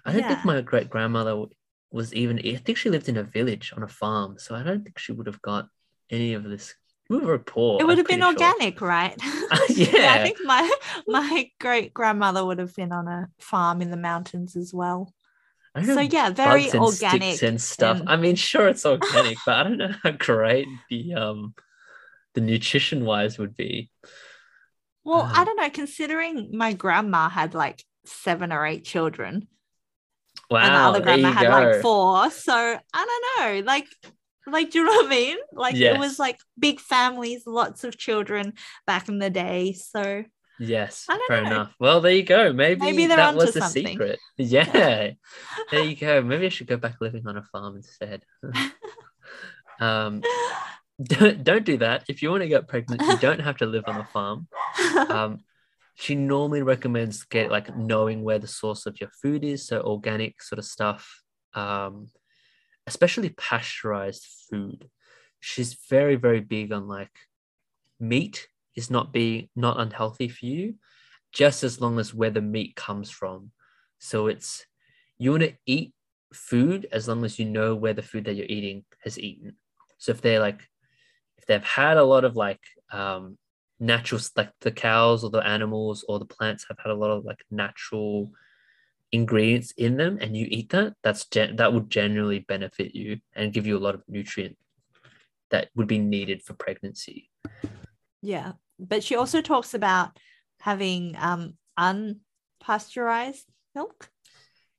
I 0.05 0.11
don't 0.13 0.21
Yeah. 0.21 0.27
think 0.29 0.45
my 0.45 0.61
great 0.61 0.89
grandmother 0.89 1.45
was 1.91 2.13
even. 2.13 2.39
I 2.39 2.55
think 2.55 2.77
she 2.77 2.89
lived 2.89 3.09
in 3.09 3.17
a 3.17 3.23
village 3.23 3.73
on 3.75 3.83
a 3.83 3.87
farm, 3.87 4.37
so 4.37 4.55
I 4.55 4.63
don't 4.63 4.83
think 4.83 4.99
she 4.99 5.11
would 5.11 5.27
have 5.27 5.41
got 5.41 5.67
any 6.09 6.33
of 6.33 6.43
this. 6.43 6.75
We 7.09 7.17
were 7.19 7.39
poor. 7.39 7.79
it 7.79 7.85
would 7.85 7.93
I'm 7.93 7.97
have 7.99 8.07
been 8.07 8.19
pretty 8.19 8.37
sure. 8.37 8.49
organic 8.49 8.81
right 8.81 9.15
Yeah. 9.69 10.13
i 10.13 10.23
think 10.23 10.37
my 10.43 10.69
my 11.07 11.49
great 11.59 11.93
grandmother 11.93 12.43
would 12.45 12.59
have 12.59 12.75
been 12.75 12.91
on 12.91 13.07
a 13.07 13.29
farm 13.39 13.81
in 13.81 13.91
the 13.91 13.97
mountains 13.97 14.55
as 14.55 14.73
well 14.73 15.13
so 15.85 15.99
yeah 15.99 16.31
very 16.31 16.69
and 16.69 16.79
organic 16.79 17.41
and 17.43 17.61
stuff. 17.61 17.99
and- 17.99 18.09
I 18.09 18.15
mean, 18.17 18.35
sure, 18.35 18.67
it's 18.67 18.83
organic, 18.85 19.37
but 19.45 19.55
I 19.57 19.63
don't 19.63 19.77
know 19.77 19.93
how 20.03 20.11
great 20.11 20.67
the 20.89 21.13
um 21.13 21.53
the 22.33 22.41
nutrition 22.41 23.05
wise 23.05 23.37
would 23.37 23.55
be. 23.55 23.91
well 25.03 25.21
i 25.21 25.39
Um, 25.41 25.45
don't 25.45 25.57
know 25.61 25.69
considering 25.69 26.49
my 26.57 26.73
grandma 26.73 27.29
had 27.29 27.53
like 27.53 27.83
seven 28.05 28.51
or 28.51 28.65
eight 28.65 28.85
children 28.85 29.47
Wow, 30.49 30.59
and 30.59 30.73
the 30.73 30.79
other 30.79 31.01
grandma 31.01 31.31
had 31.31 31.47
go. 31.47 31.49
like 31.59 31.81
four 31.81 32.31
so 32.31 32.53
i 32.99 33.01
don't 33.09 33.25
know 33.37 33.65
like 33.65 33.87
like 34.47 34.71
do 34.71 34.79
you 34.79 34.85
know 34.85 34.91
what 34.91 35.05
i 35.07 35.09
mean 35.09 35.37
like 35.51 35.75
it 35.75 35.97
was 35.97 36.17
like 36.17 36.39
big 36.57 36.79
families 36.79 37.43
lots 37.45 37.83
of 37.83 37.97
children 37.97 38.53
back 38.85 39.09
in 39.09 39.19
the 39.19 39.29
day 39.29 39.73
so 39.73 40.23
Yes, 40.59 41.05
fair 41.27 41.41
know. 41.43 41.47
enough. 41.47 41.75
Well, 41.79 42.01
there 42.01 42.13
you 42.13 42.23
go. 42.23 42.51
Maybe, 42.51 42.81
Maybe 42.81 43.05
that 43.07 43.35
was 43.35 43.53
the 43.53 43.61
something. 43.61 43.87
secret. 43.87 44.19
Yeah, 44.37 45.11
there 45.71 45.83
you 45.83 45.95
go. 45.95 46.21
Maybe 46.21 46.47
I 46.47 46.49
should 46.49 46.67
go 46.67 46.77
back 46.77 46.95
living 46.99 47.27
on 47.27 47.37
a 47.37 47.43
farm 47.43 47.75
instead. 47.75 48.23
um, 49.79 50.23
don't 51.03 51.43
don't 51.43 51.65
do 51.65 51.77
that. 51.77 52.05
If 52.07 52.21
you 52.21 52.31
want 52.31 52.41
to 52.41 52.47
get 52.47 52.67
pregnant, 52.67 53.01
you 53.01 53.17
don't 53.19 53.39
have 53.39 53.57
to 53.57 53.65
live 53.65 53.83
on 53.87 53.97
a 53.97 54.05
farm. 54.05 54.47
Um, 55.09 55.39
she 55.95 56.15
normally 56.15 56.61
recommends 56.63 57.23
get 57.23 57.51
like 57.51 57.75
knowing 57.75 58.23
where 58.23 58.39
the 58.39 58.47
source 58.47 58.85
of 58.85 58.99
your 58.99 59.09
food 59.21 59.43
is, 59.43 59.67
so 59.67 59.81
organic 59.81 60.41
sort 60.41 60.59
of 60.59 60.65
stuff, 60.65 61.21
um, 61.53 62.09
especially 62.87 63.29
pasteurized 63.29 64.25
food. 64.49 64.89
She's 65.39 65.77
very 65.89 66.15
very 66.15 66.39
big 66.39 66.71
on 66.71 66.87
like 66.87 67.11
meat 67.99 68.47
is 68.75 68.89
not 68.89 69.13
being 69.13 69.49
not 69.55 69.79
unhealthy 69.79 70.29
for 70.29 70.45
you, 70.45 70.75
just 71.31 71.63
as 71.63 71.79
long 71.81 71.99
as 71.99 72.13
where 72.13 72.31
the 72.31 72.41
meat 72.41 72.75
comes 72.75 73.09
from. 73.09 73.51
So 73.99 74.27
it's 74.27 74.65
you 75.17 75.31
want 75.31 75.43
to 75.43 75.53
eat 75.65 75.93
food 76.33 76.87
as 76.91 77.07
long 77.07 77.23
as 77.25 77.39
you 77.39 77.45
know 77.45 77.75
where 77.75 77.93
the 77.93 78.01
food 78.01 78.25
that 78.25 78.35
you're 78.35 78.45
eating 78.47 78.85
has 79.03 79.19
eaten. 79.19 79.55
So 79.97 80.11
if 80.11 80.21
they're 80.21 80.39
like 80.39 80.61
if 81.37 81.45
they've 81.45 81.63
had 81.63 81.97
a 81.97 82.03
lot 82.03 82.23
of 82.23 82.35
like 82.35 82.61
um 82.91 83.37
natural 83.79 84.21
like 84.35 84.51
the 84.61 84.71
cows 84.71 85.23
or 85.23 85.29
the 85.29 85.45
animals 85.45 86.03
or 86.07 86.19
the 86.19 86.25
plants 86.25 86.65
have 86.67 86.77
had 86.83 86.91
a 86.91 86.95
lot 86.95 87.11
of 87.11 87.25
like 87.25 87.43
natural 87.51 88.31
ingredients 89.11 89.73
in 89.77 89.97
them 89.97 90.17
and 90.19 90.35
you 90.35 90.47
eat 90.49 90.69
that 90.69 90.93
that's 91.03 91.25
gen- 91.27 91.55
that 91.55 91.71
would 91.73 91.89
generally 91.89 92.39
benefit 92.39 92.93
you 92.93 93.19
and 93.35 93.53
give 93.53 93.65
you 93.65 93.77
a 93.77 93.79
lot 93.79 93.95
of 93.95 94.03
nutrient 94.07 94.57
that 95.49 95.69
would 95.75 95.87
be 95.87 95.97
needed 95.99 96.43
for 96.43 96.53
pregnancy. 96.53 97.29
Yeah, 98.21 98.53
but 98.77 99.03
she 99.03 99.15
also 99.15 99.41
talks 99.41 99.73
about 99.73 100.17
having 100.59 101.15
um 101.17 101.53
unpasteurized 101.79 103.45
milk. 103.75 104.09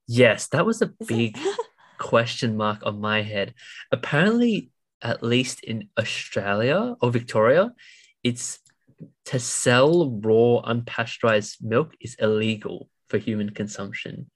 yes 0.06 0.48
that 0.48 0.66
was 0.66 0.82
a 0.82 0.92
Is 1.00 1.06
big 1.06 1.38
question 1.98 2.56
mark 2.56 2.80
on 2.84 3.00
my 3.00 3.22
head. 3.22 3.54
Apparently 3.92 4.70
at 5.00 5.22
least 5.22 5.62
in 5.62 5.88
australia 5.96 6.96
or 7.00 7.08
victoria 7.12 7.70
it's 8.24 8.58
to 9.24 9.38
sell 9.38 10.10
raw 10.10 10.60
unpasteurized 10.72 11.62
milk 11.62 11.94
is 12.00 12.16
illegal 12.18 12.88
for 13.08 13.18
human 13.18 13.50
consumption 13.50 14.30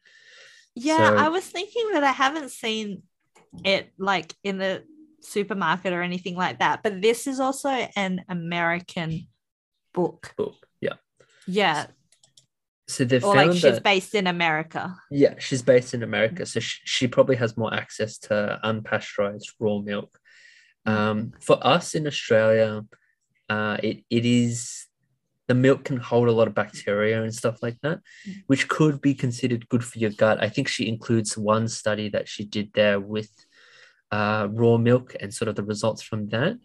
yeah, 0.75 1.11
So- 1.11 1.17
I 1.17 1.29
was 1.29 1.45
thinking 1.45 1.93
that 1.93 2.05
I 2.05 2.13
haven't 2.13 2.51
seen 2.51 3.03
it 3.65 3.93
like 3.99 4.35
in 4.43 4.59
the 4.59 4.85
supermarket 5.21 5.93
or 5.93 6.03
anything 6.03 6.37
like 6.37 6.59
that. 6.61 6.83
But 6.83 7.03
this 7.03 7.27
is 7.27 7.41
also 7.41 7.69
an 7.69 8.25
American 8.29 9.29
book. 9.93 10.33
book 10.37 10.57
yeah 10.81 10.95
Yeah, 11.47 11.87
so 12.89 13.05
they 13.05 13.21
or 13.21 13.35
like 13.35 13.53
she's 13.53 13.63
that 13.63 13.83
based 13.83 14.15
in 14.15 14.27
America. 14.27 14.97
Yeah, 15.11 15.35
she's 15.39 15.63
based 15.63 15.95
in 15.95 16.03
America, 16.03 16.47
so 16.47 16.61
she, 16.61 16.81
she 16.85 17.09
probably 17.09 17.37
has 17.37 17.57
more 17.57 17.73
access 17.73 18.19
to 18.19 18.59
unpasteurized 18.65 19.53
raw 19.61 19.79
milk. 19.79 20.19
Um, 20.85 21.33
for 21.41 21.65
us 21.65 21.95
in 21.95 22.09
Australia, 22.09 22.85
uh, 23.49 23.77
it, 23.83 24.05
it 24.11 24.25
is 24.25 24.87
the 25.49 25.55
milk 25.55 25.85
can 25.85 25.97
hold 25.99 26.29
a 26.29 26.33
lot 26.33 26.49
of 26.49 26.55
bacteria 26.55 27.23
and 27.23 27.35
stuff 27.35 27.63
like 27.63 27.79
that, 27.83 27.99
Mm. 28.27 28.43
which 28.47 28.69
could 28.69 29.01
be 29.01 29.15
considered 29.15 29.69
good 29.69 29.85
for 29.85 29.99
your 29.99 30.11
gut. 30.11 30.43
I 30.43 30.49
think 30.49 30.69
she 30.69 30.89
includes 30.89 31.37
one 31.37 31.69
study 31.69 32.09
that 32.11 32.29
she 32.29 32.45
did 32.45 32.73
there 32.75 33.01
with 33.01 33.31
uh, 34.11 34.47
raw 34.51 34.77
milk 34.77 35.17
and 35.21 35.33
sort 35.33 35.49
of 35.49 35.57
the 35.57 35.65
results 35.65 36.03
from 36.03 36.29
that. 36.29 36.59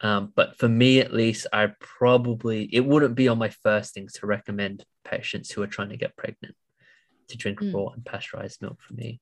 Um, 0.00 0.32
but 0.36 0.58
for 0.58 0.68
me, 0.68 1.00
at 1.00 1.12
least, 1.12 1.46
I 1.52 1.72
probably 1.80 2.64
it 2.72 2.84
wouldn't 2.84 3.14
be 3.16 3.26
on 3.26 3.38
my 3.38 3.48
first 3.48 3.94
things 3.94 4.12
to 4.14 4.26
recommend 4.26 4.84
patients 5.04 5.50
who 5.50 5.62
are 5.62 5.66
trying 5.66 5.88
to 5.88 5.96
get 5.96 6.14
pregnant 6.16 6.54
to 7.28 7.36
drink 7.36 7.58
Mm. 7.60 7.74
raw 7.74 7.88
and 7.94 8.04
pasteurized 8.04 8.60
milk 8.62 8.80
for 8.80 8.94
me. 8.94 9.20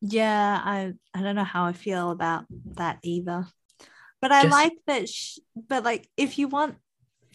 Yeah, 0.00 0.60
I 0.64 0.92
I 1.14 1.22
don't 1.22 1.36
know 1.36 1.44
how 1.44 1.64
I 1.64 1.72
feel 1.72 2.10
about 2.10 2.44
that 2.76 2.98
either. 3.02 3.46
But 4.20 4.32
I 4.32 4.42
Just- 4.42 4.52
like 4.52 4.72
that 4.86 5.08
sh- 5.08 5.38
but 5.56 5.82
like 5.84 6.08
if 6.16 6.38
you 6.38 6.48
want 6.48 6.76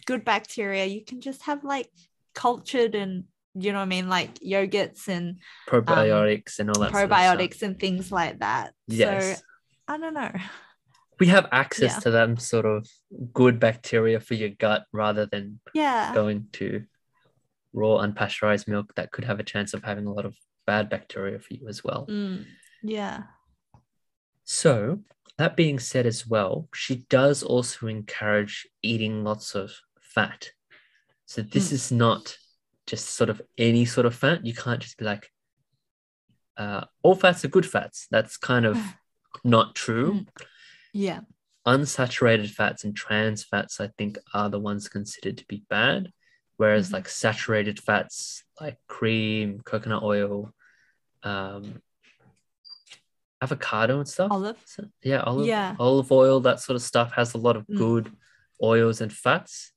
good 0.08 0.24
bacteria, 0.24 0.86
you 0.86 1.04
can 1.04 1.20
just 1.20 1.42
have 1.42 1.62
like 1.64 1.90
cultured 2.34 2.94
and 2.94 3.24
you 3.54 3.72
know 3.72 3.78
what 3.78 3.84
I 3.92 3.94
mean, 3.96 4.08
like 4.08 4.34
yogurts 4.40 5.08
and 5.08 5.38
Probiotics 5.68 6.58
and 6.60 6.70
all 6.70 6.80
that. 6.82 6.92
sort 6.92 7.04
of 7.04 7.10
probiotics 7.10 7.62
and 7.62 7.78
things 7.78 8.10
like 8.10 8.38
that. 8.40 8.72
Yes. 8.86 9.38
So 9.38 9.42
I 9.88 9.98
don't 9.98 10.14
know. 10.14 10.32
we 11.20 11.26
have 11.26 11.46
access 11.52 11.94
Yeah. 11.94 12.00
to 12.04 12.10
them 12.10 12.36
sort 12.38 12.64
of 12.66 12.86
good 13.34 13.58
bacteria 13.60 14.20
for 14.20 14.34
your 14.34 14.50
gut 14.50 14.84
rather 14.92 15.26
than 15.26 15.60
Yeah. 15.74 16.14
going 16.14 16.46
to 16.54 16.84
raw 17.72 17.96
unpasteurized 18.06 18.68
milk 18.68 18.94
that 18.94 19.10
could 19.12 19.24
have 19.24 19.40
a 19.40 19.48
chance 19.52 19.74
of 19.74 19.82
having 19.82 20.06
a 20.06 20.12
lot 20.12 20.24
of 20.24 20.34
bad 20.66 20.88
bacteria 20.88 21.38
for 21.40 21.52
you 21.54 21.68
as 21.68 21.82
well. 21.84 22.06
Mm, 22.08 22.46
yeah. 22.82 23.24
So, 24.44 25.00
that 25.36 25.56
being 25.56 25.78
said, 25.78 26.06
as 26.06 26.26
well, 26.26 26.68
she 26.74 26.96
does 27.10 27.42
also 27.42 27.86
encourage 27.86 28.66
eating 28.82 29.22
lots 29.24 29.54
of 29.54 29.72
fat. 30.18 30.50
So, 31.26 31.42
this 31.42 31.68
Mm. 31.68 31.72
is 31.78 31.92
not 31.92 32.24
just 32.86 33.06
sort 33.18 33.30
of 33.30 33.40
any 33.56 33.84
sort 33.84 34.06
of 34.06 34.14
fat. 34.22 34.44
You 34.44 34.54
can't 34.54 34.80
just 34.86 34.96
be 34.98 35.04
like, 35.04 35.24
uh, 36.56 36.84
all 37.04 37.14
fats 37.14 37.44
are 37.44 37.48
good 37.56 37.66
fats. 37.74 38.06
That's 38.10 38.36
kind 38.36 38.66
of 38.66 38.76
not 39.44 39.74
true. 39.84 40.10
Mm. 40.12 40.26
Yeah. 40.92 41.20
Unsaturated 41.66 42.50
fats 42.50 42.80
and 42.84 42.96
trans 42.96 43.44
fats, 43.44 43.74
I 43.80 43.88
think, 43.98 44.12
are 44.34 44.48
the 44.50 44.58
ones 44.70 44.88
considered 44.88 45.36
to 45.38 45.46
be 45.46 45.62
bad. 45.68 46.12
Whereas, 46.56 46.88
Mhm. 46.88 46.92
like 46.94 47.08
saturated 47.08 47.78
fats 47.88 48.42
like 48.60 48.78
cream, 48.88 49.60
coconut 49.70 50.02
oil, 50.02 50.52
um, 51.22 51.64
avocado 53.40 53.94
and 54.00 54.08
stuff. 54.08 54.32
Olive. 54.32 54.58
So, 54.64 54.80
yeah, 55.02 55.20
olive, 55.30 55.46
Yeah. 55.46 55.76
olive 55.78 56.10
oil, 56.10 56.40
that 56.40 56.58
sort 56.60 56.74
of 56.74 56.82
stuff 56.82 57.12
has 57.12 57.34
a 57.34 57.38
lot 57.46 57.56
of 57.56 57.64
Mm. 57.66 57.76
good 57.84 58.06
oils 58.60 59.00
and 59.00 59.12
fats 59.12 59.70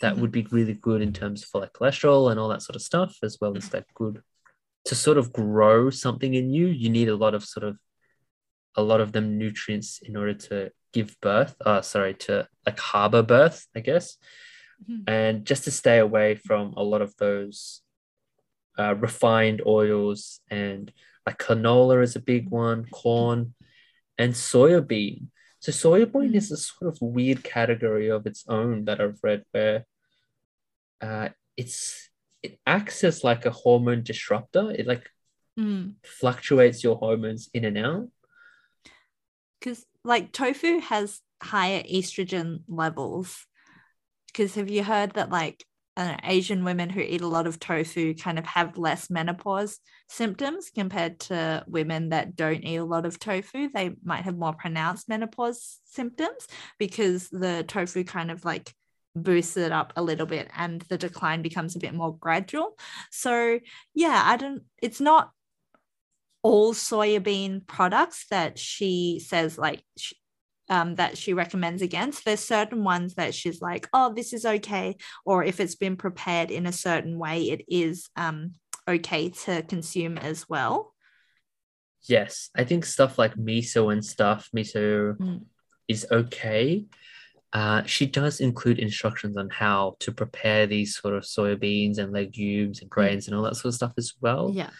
that 0.00 0.14
Mhm. 0.14 0.20
would 0.20 0.32
be 0.32 0.46
really 0.50 0.74
good 0.74 1.00
in 1.02 1.12
terms 1.12 1.44
for 1.44 1.60
like 1.60 1.72
cholesterol 1.72 2.30
and 2.30 2.38
all 2.40 2.48
that 2.48 2.62
sort 2.62 2.76
of 2.76 2.82
stuff, 2.82 3.16
as 3.22 3.38
well 3.40 3.56
as 3.56 3.72
like 3.72 3.86
good 3.94 4.22
to 4.84 4.94
sort 4.94 5.18
of 5.18 5.32
grow 5.32 5.90
something 5.90 6.34
in 6.34 6.50
you. 6.50 6.66
You 6.66 6.90
need 6.90 7.08
a 7.08 7.16
lot 7.16 7.34
of 7.34 7.44
sort 7.44 7.64
of 7.64 7.78
a 8.76 8.82
lot 8.82 9.00
of 9.00 9.12
them 9.12 9.38
nutrients 9.38 10.00
in 10.02 10.16
order 10.16 10.34
to 10.34 10.70
give 10.92 11.16
birth. 11.20 11.54
Uh, 11.64 11.80
sorry, 11.80 12.14
to 12.14 12.48
like 12.66 12.78
harbor 12.78 13.22
birth, 13.22 13.66
I 13.74 13.80
guess, 13.80 14.16
Mhm. 14.88 15.04
and 15.06 15.44
just 15.46 15.64
to 15.64 15.70
stay 15.70 15.98
away 15.98 16.34
from 16.34 16.74
a 16.74 16.82
lot 16.82 17.02
of 17.02 17.16
those 17.16 17.82
uh, 18.76 18.94
refined 18.96 19.62
oils 19.64 20.40
and 20.50 20.92
like 21.24 21.38
canola 21.38 22.02
is 22.02 22.16
a 22.16 22.20
big 22.20 22.48
one, 22.50 22.86
corn, 22.86 23.54
and 24.18 24.34
soya 24.34 24.86
bean. 24.86 25.30
So 25.72 25.92
bean 26.06 26.32
Mm. 26.32 26.34
is 26.34 26.50
a 26.52 26.56
sort 26.56 26.94
of 26.94 27.00
weird 27.00 27.42
category 27.42 28.08
of 28.10 28.26
its 28.26 28.44
own 28.48 28.84
that 28.84 29.00
I've 29.00 29.18
read 29.22 29.44
where 29.52 29.86
uh, 31.00 31.28
it's 31.56 32.10
it 32.42 32.58
acts 32.66 33.02
as 33.04 33.24
like 33.24 33.46
a 33.46 33.50
hormone 33.50 34.02
disruptor. 34.02 34.70
It 34.70 34.86
like 34.86 35.10
Mm. 35.58 35.94
fluctuates 36.02 36.82
your 36.82 36.96
hormones 36.96 37.48
in 37.54 37.64
and 37.64 37.78
out. 37.78 38.08
because 39.60 39.86
like 40.04 40.30
tofu 40.32 40.80
has 40.80 41.22
higher 41.42 41.82
estrogen 41.84 42.62
levels 42.68 43.46
because 44.26 44.56
have 44.56 44.68
you 44.68 44.84
heard 44.84 45.12
that 45.12 45.30
like 45.30 45.64
uh, 45.96 46.16
asian 46.24 46.64
women 46.64 46.90
who 46.90 47.00
eat 47.00 47.20
a 47.20 47.26
lot 47.26 47.46
of 47.46 47.60
tofu 47.60 48.14
kind 48.14 48.38
of 48.38 48.46
have 48.46 48.76
less 48.76 49.10
menopause 49.10 49.78
symptoms 50.08 50.70
compared 50.74 51.18
to 51.18 51.64
women 51.66 52.10
that 52.10 52.36
don't 52.36 52.64
eat 52.64 52.76
a 52.76 52.84
lot 52.84 53.06
of 53.06 53.18
tofu. 53.18 53.68
They 53.72 53.92
might 54.04 54.24
have 54.24 54.36
more 54.36 54.52
pronounced 54.52 55.08
menopause 55.08 55.80
symptoms 55.84 56.46
because 56.78 57.28
the 57.30 57.64
tofu 57.66 58.04
kind 58.04 58.30
of 58.30 58.44
like 58.44 58.72
boosts 59.16 59.56
it 59.56 59.72
up 59.72 59.92
a 59.96 60.02
little 60.02 60.26
bit 60.26 60.50
and 60.56 60.82
the 60.82 60.98
decline 60.98 61.42
becomes 61.42 61.76
a 61.76 61.80
bit 61.80 61.94
more 61.94 62.16
gradual. 62.16 62.76
So 63.10 63.60
yeah 63.94 64.22
i 64.24 64.36
don't 64.36 64.62
it's 64.82 65.00
not 65.00 65.30
all 66.42 66.74
soybean 66.74 67.66
products 67.66 68.26
that 68.30 68.58
she 68.58 69.22
says 69.24 69.56
like 69.56 69.82
sh- 69.98 70.12
um, 70.68 70.94
that 70.96 71.18
she 71.18 71.32
recommends 71.34 71.82
against. 71.82 72.24
There's 72.24 72.40
certain 72.40 72.84
ones 72.84 73.14
that 73.14 73.34
she's 73.34 73.60
like, 73.60 73.88
oh, 73.92 74.12
this 74.14 74.32
is 74.32 74.44
okay, 74.46 74.96
or 75.24 75.44
if 75.44 75.60
it's 75.60 75.74
been 75.74 75.96
prepared 75.96 76.50
in 76.50 76.66
a 76.66 76.72
certain 76.72 77.18
way, 77.18 77.50
it 77.50 77.64
is 77.68 78.08
um, 78.16 78.52
okay 78.88 79.30
to 79.30 79.62
consume 79.62 80.18
as 80.18 80.48
well. 80.48 80.94
Yes, 82.06 82.50
I 82.54 82.64
think 82.64 82.84
stuff 82.84 83.18
like 83.18 83.34
miso 83.34 83.92
and 83.92 84.04
stuff, 84.04 84.48
miso 84.54 85.16
Mm. 85.16 85.44
is 85.88 86.06
okay. 86.10 86.84
Uh, 87.52 87.84
she 87.84 88.04
does 88.06 88.40
include 88.40 88.78
instructions 88.78 89.36
on 89.36 89.48
how 89.48 89.96
to 90.00 90.10
prepare 90.12 90.66
these 90.66 90.96
sort 90.96 91.14
of 91.14 91.22
soybeans 91.22 91.98
and 91.98 92.12
legumes 92.12 92.80
and 92.80 92.90
grains 92.90 93.28
and 93.28 93.36
all 93.36 93.44
that 93.44 93.54
sort 93.54 93.66
of 93.66 93.74
stuff 93.74 93.92
as 93.96 94.12
well. 94.20 94.50
Yeah. 94.52 94.70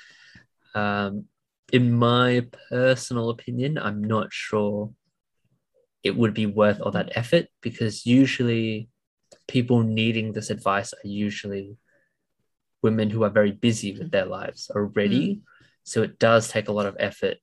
Um, 0.75 1.27
in 1.73 1.93
my 1.93 2.47
personal 2.69 3.31
opinion, 3.31 3.79
I'm 3.79 4.03
not 4.03 4.33
sure 4.33 4.91
it 6.05 6.15
would 6.15 6.35
be 6.35 6.47
worth 6.47 6.81
all 6.81 6.93
that 6.93 7.17
effort 7.17 7.47
because 7.63 8.05
usually 8.07 8.89
people 9.49 9.83
needing 9.83 10.33
this 10.33 10.51
advice 10.51 10.93
are 10.93 11.09
usually 11.09 11.77
women 12.83 13.09
who 13.11 13.25
are 13.25 13.31
very 13.31 13.51
busy 13.51 13.97
with 13.99 14.11
their 14.11 14.27
lives 14.27 14.71
already. 14.71 15.41
So 15.83 16.03
it 16.03 16.19
does 16.19 16.49
take 16.49 16.69
a 16.69 16.73
lot 16.73 16.87
of 16.87 16.97
effort 17.01 17.39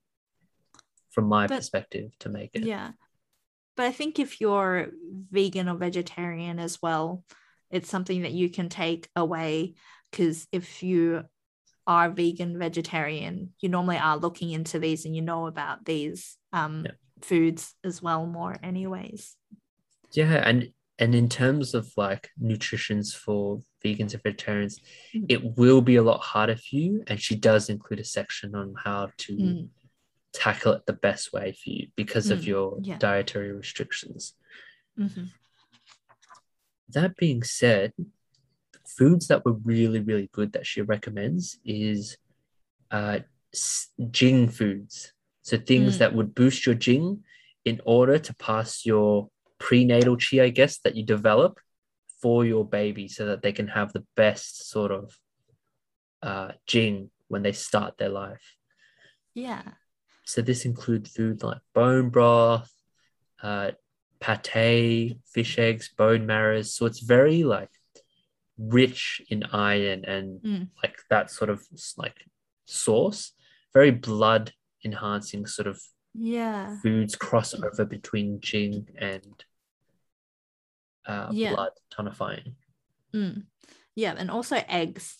from 1.10 1.26
my 1.26 1.46
But- 1.48 1.56
perspective 1.56 2.12
to 2.20 2.28
make 2.28 2.50
it. 2.54 2.62
Yeah. 2.62 2.92
But 3.76 3.86
I 3.86 3.92
think 3.92 4.18
if 4.18 4.40
you're 4.40 4.90
vegan 5.30 5.68
or 5.68 5.76
vegetarian 5.76 6.58
as 6.58 6.80
well, 6.80 7.24
it's 7.70 7.88
something 7.88 8.22
that 8.22 8.32
you 8.32 8.48
can 8.50 8.68
take 8.68 9.08
away 9.16 9.74
because 10.10 10.46
if 10.52 10.82
you 10.82 11.24
are 11.86 12.10
vegan, 12.10 12.58
vegetarian, 12.58 13.54
you 13.60 13.68
normally 13.68 13.96
are 13.96 14.18
looking 14.18 14.50
into 14.50 14.78
these 14.78 15.04
and 15.04 15.16
you 15.16 15.22
know 15.22 15.46
about 15.46 15.84
these 15.84 16.36
um, 16.52 16.84
Yeah. 16.84 16.92
Foods 17.24 17.74
as 17.84 18.02
well 18.02 18.26
more, 18.26 18.56
anyways. 18.62 19.36
Yeah, 20.12 20.42
and 20.46 20.72
and 20.98 21.14
in 21.14 21.28
terms 21.28 21.74
of 21.74 21.90
like 21.96 22.30
nutritions 22.38 23.14
for 23.14 23.62
vegans 23.84 24.12
and 24.12 24.22
vegetarians, 24.22 24.78
Mm. 25.14 25.26
it 25.28 25.42
will 25.56 25.80
be 25.80 25.96
a 25.96 26.02
lot 26.02 26.20
harder 26.20 26.54
for 26.54 26.76
you. 26.76 27.02
And 27.08 27.20
she 27.20 27.34
does 27.34 27.68
include 27.68 27.98
a 28.00 28.04
section 28.04 28.54
on 28.54 28.74
how 28.84 29.10
to 29.16 29.32
Mm. 29.36 29.68
tackle 30.32 30.74
it 30.74 30.86
the 30.86 30.92
best 30.92 31.32
way 31.32 31.52
for 31.52 31.70
you 31.70 31.88
because 31.96 32.30
of 32.30 32.40
Mm, 32.40 32.46
your 32.46 32.78
yeah. 32.82 32.98
dietary 32.98 33.52
restrictions. 33.52 34.34
Mhm. 34.98 35.30
That 36.90 37.16
being 37.16 37.42
said, 37.42 37.94
foods 38.86 39.28
that 39.28 39.44
were 39.44 39.54
really, 39.54 40.00
really 40.00 40.28
good 40.32 40.52
that 40.52 40.66
she 40.66 40.82
recommends 40.82 41.58
is 41.64 42.16
uh, 42.90 43.20
Jing 44.10 44.48
foods. 44.50 45.14
So 45.42 45.56
things 45.58 45.96
Mm. 45.96 45.98
that 45.98 46.14
would 46.14 46.34
boost 46.34 46.66
your 46.66 46.74
Jing 46.74 47.24
in 47.64 47.80
order 47.84 48.18
to 48.18 48.34
pass 48.34 48.86
your 48.86 49.28
prenatal 49.58 50.16
chi, 50.16 50.42
I 50.42 50.50
guess, 50.50 50.78
that 50.78 50.96
you 50.96 51.04
develop 51.04 51.58
for 52.20 52.44
your 52.44 52.64
baby 52.64 53.08
so 53.08 53.26
that 53.26 53.42
they 53.42 53.52
can 53.52 53.68
have 53.68 53.92
the 53.92 54.04
best 54.16 54.68
sort 54.68 54.92
of 54.92 55.18
uh, 56.22 56.52
Jing 56.66 57.10
when 57.28 57.42
they 57.42 57.52
start 57.52 57.98
their 57.98 58.08
life. 58.08 58.56
Yeah. 59.34 59.62
So 60.24 60.42
this 60.42 60.64
includes 60.64 61.10
food 61.10 61.42
like 61.42 61.60
bone 61.74 62.10
broth, 62.10 62.72
uh, 63.42 63.72
pate, 64.20 65.18
fish 65.26 65.58
eggs, 65.58 65.90
bone 65.96 66.26
marrows. 66.26 66.74
So 66.74 66.86
it's 66.86 67.00
very 67.00 67.42
like 67.42 67.70
rich 68.58 69.20
in 69.28 69.42
iron 69.52 70.04
and 70.04 70.40
Mm. 70.40 70.68
like 70.82 70.98
that 71.10 71.30
sort 71.30 71.50
of 71.50 71.66
like 71.96 72.16
source. 72.66 73.32
Very 73.74 73.90
blood 73.90 74.52
enhancing 74.84 75.46
sort 75.46 75.68
of 75.68 75.80
Yeah. 76.14 76.76
foods 76.82 77.16
cross 77.16 77.54
over 77.54 77.84
between 77.84 78.40
Jing 78.40 78.88
and 78.98 79.44
uh, 81.06 81.28
Yeah. 81.32 81.54
blood 81.54 81.72
tonifying. 81.92 82.54
Mm. 83.14 83.44
Yeah. 83.94 84.14
And 84.16 84.30
also 84.30 84.56
eggs. 84.68 85.18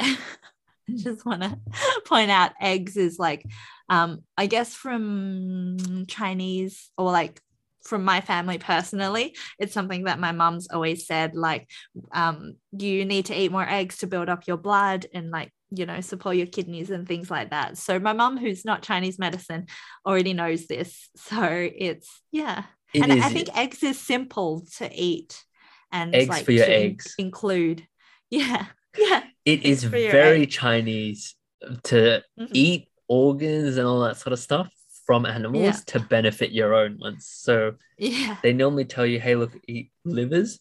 I 0.00 0.16
just 0.94 1.24
want 1.26 1.42
to 1.42 1.58
point 2.06 2.30
out 2.30 2.52
eggs 2.60 2.96
is 2.96 3.18
like, 3.18 3.44
um, 3.88 4.22
I 4.36 4.46
guess 4.46 4.74
from 4.74 6.04
Chinese 6.08 6.90
or 6.98 7.10
like 7.10 7.40
from 7.84 8.04
my 8.04 8.20
family 8.20 8.58
personally, 8.58 9.36
it's 9.58 9.72
something 9.72 10.04
that 10.04 10.18
my 10.18 10.32
mom's 10.32 10.68
always 10.68 11.06
said, 11.06 11.34
like, 11.34 11.68
um, 12.12 12.54
you 12.72 13.04
need 13.04 13.26
to 13.26 13.34
eat 13.40 13.52
more 13.52 13.66
eggs 13.68 13.98
to 13.98 14.06
build 14.06 14.28
up 14.28 14.46
your 14.46 14.56
blood 14.56 15.06
and 15.14 15.30
like, 15.30 15.52
you 15.70 15.84
know, 15.86 16.00
support 16.00 16.36
your 16.36 16.46
kidneys 16.46 16.90
and 16.90 17.06
things 17.08 17.30
like 17.30 17.50
that. 17.50 17.76
So 17.76 17.98
my 17.98 18.12
mom, 18.12 18.36
who's 18.36 18.64
not 18.64 18.82
Chinese 18.82 19.18
medicine, 19.18 19.66
already 20.06 20.32
knows 20.32 20.66
this. 20.66 21.08
So 21.16 21.42
it's 21.42 22.08
yeah. 22.32 22.64
It 22.94 23.02
and 23.02 23.12
I 23.12 23.26
is- 23.26 23.32
think 23.32 23.56
eggs 23.56 23.82
is 23.82 23.98
simple 23.98 24.64
to 24.78 24.88
eat 24.94 25.42
and 25.92 26.14
Eggs 26.14 26.28
like 26.28 26.44
for 26.44 26.52
your 26.52 26.66
eggs. 26.66 27.14
include. 27.18 27.86
Yeah. 28.30 28.66
Yeah. 28.98 29.22
it 29.44 29.62
is 29.64 29.84
very 29.84 30.42
egg. 30.42 30.50
Chinese 30.50 31.36
to 31.84 32.22
Mhm. 32.38 32.48
eat 32.52 32.88
organs 33.08 33.76
and 33.76 33.86
all 33.86 34.00
that 34.00 34.16
sort 34.16 34.32
of 34.32 34.38
stuff 34.40 34.68
from 35.06 35.24
animals 35.26 35.62
Yeah. 35.62 35.72
to 35.86 36.00
benefit 36.00 36.50
your 36.50 36.74
own 36.74 36.98
ones. 36.98 37.26
So 37.30 37.74
Yeah. 37.98 38.36
they 38.42 38.52
normally 38.52 38.84
tell 38.84 39.06
you, 39.06 39.20
hey, 39.20 39.36
look, 39.36 39.52
eat 39.68 39.90
livers. 40.04 40.58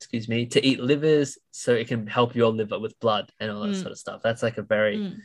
Excuse 0.00 0.28
me, 0.28 0.46
to 0.46 0.64
eat 0.66 0.80
livers 0.80 1.36
so 1.50 1.74
it 1.74 1.86
can 1.86 2.06
help 2.06 2.34
your 2.34 2.50
liver 2.50 2.78
with 2.78 2.98
blood 3.00 3.30
and 3.38 3.50
all 3.50 3.60
that 3.62 3.72
Mm. 3.76 3.82
sort 3.82 3.92
of 3.92 3.98
stuff. 3.98 4.22
That's 4.22 4.42
like 4.42 4.56
a 4.56 4.62
very 4.62 4.96
Mm. 4.98 5.20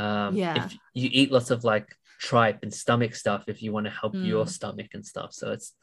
um 0.00 0.36
Yeah. 0.36 0.64
if 0.64 0.72
you 0.94 1.08
eat 1.12 1.32
lots 1.32 1.50
of 1.50 1.64
like 1.64 1.88
tripe 2.20 2.60
and 2.62 2.72
stomach 2.72 3.14
stuff 3.14 3.44
if 3.48 3.60
you 3.62 3.72
want 3.72 3.86
to 3.86 3.90
help 3.90 4.14
your 4.14 4.44
Mm. 4.44 4.48
stomach 4.48 4.90
and 4.94 5.04
stuff. 5.04 5.32
So 5.32 5.50
it's 5.52 5.74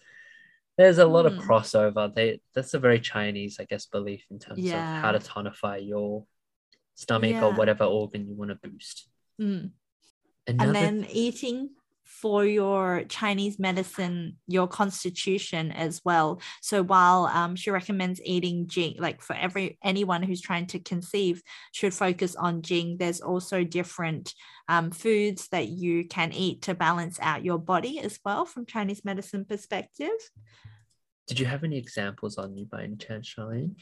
there's 0.78 0.98
a 0.98 1.06
lot 1.06 1.26
of 1.26 1.34
Mm. 1.34 1.41
crossover. 1.46 2.13
They 2.15 2.39
that's 2.54 2.74
a 2.74 2.80
very 2.80 3.02
Chinese, 3.02 3.60
I 3.60 3.65
guess, 3.65 3.86
belief 3.86 4.26
in 4.32 4.39
terms 4.39 4.65
of 4.80 4.84
how 5.02 5.12
to 5.12 5.20
tonify 5.20 5.86
your 5.86 6.26
stomach 6.96 7.36
or 7.44 7.52
whatever 7.52 7.84
organ 7.84 8.28
you 8.28 8.34
want 8.36 8.52
to 8.52 8.56
boost. 8.70 9.10
Mm. 9.39 9.72
Another 10.48 10.67
and 10.70 10.76
then 10.76 11.06
eating 11.12 11.72
for 12.19 12.45
your 12.45 13.04
Chinese 13.06 13.58
medicine, 13.58 14.38
your 14.47 14.67
constitution 14.67 15.71
as 15.71 16.02
well. 16.04 16.41
So 16.62 16.84
while 16.84 17.26
um, 17.26 17.56
she 17.56 17.71
recommends 17.71 18.21
eating 18.24 18.67
jing, 18.67 18.95
like 19.00 19.21
for 19.21 19.36
every 19.36 19.78
anyone 19.84 20.21
who's 20.21 20.41
trying 20.41 20.67
to 20.67 20.80
conceive, 20.80 21.41
should 21.71 21.93
focus 21.93 22.36
on 22.36 22.62
jing. 22.62 22.97
There's 22.97 23.21
also 23.21 23.63
different 23.63 24.34
um, 24.67 24.91
foods 24.91 25.47
that 25.50 25.69
you 25.69 26.06
can 26.08 26.34
eat 26.34 26.63
to 26.63 26.76
balance 26.76 27.17
out 27.21 27.45
your 27.45 27.58
body 27.58 28.00
as 28.00 28.19
well 28.26 28.45
from 28.45 28.65
Chinese 28.65 29.04
medicine 29.06 29.45
perspective. 29.45 30.10
did 31.28 31.39
you 31.39 31.45
have 31.45 31.63
any 31.63 31.78
examples 31.78 32.38
on 32.38 32.58
you 32.58 32.65
by 32.65 32.84
any 32.84 32.97
chance, 32.97 33.34
Charlene? 33.34 33.76